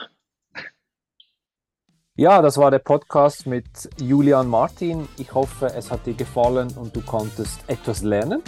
Ja, 2.15 2.41
das 2.41 2.57
war 2.57 2.69
der 2.69 2.79
Podcast 2.79 3.47
mit 3.47 3.89
Julian 3.99 4.47
Martin. 4.47 5.07
Ich 5.17 5.33
hoffe, 5.33 5.67
es 5.67 5.91
hat 5.91 6.05
dir 6.05 6.13
gefallen 6.13 6.75
und 6.77 6.95
du 6.95 7.01
konntest 7.01 7.67
etwas 7.67 8.03
lernen. 8.03 8.43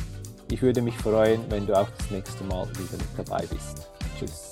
Ich 0.52 0.62
würde 0.62 0.82
mich 0.82 0.98
freuen, 0.98 1.42
wenn 1.50 1.68
du 1.68 1.78
auch 1.78 1.88
das 1.98 2.10
nächste 2.10 2.44
Mal 2.46 2.68
wieder 2.70 3.04
dabei 3.18 3.46
bist. 3.46 3.88
Tschüss. 4.18 4.52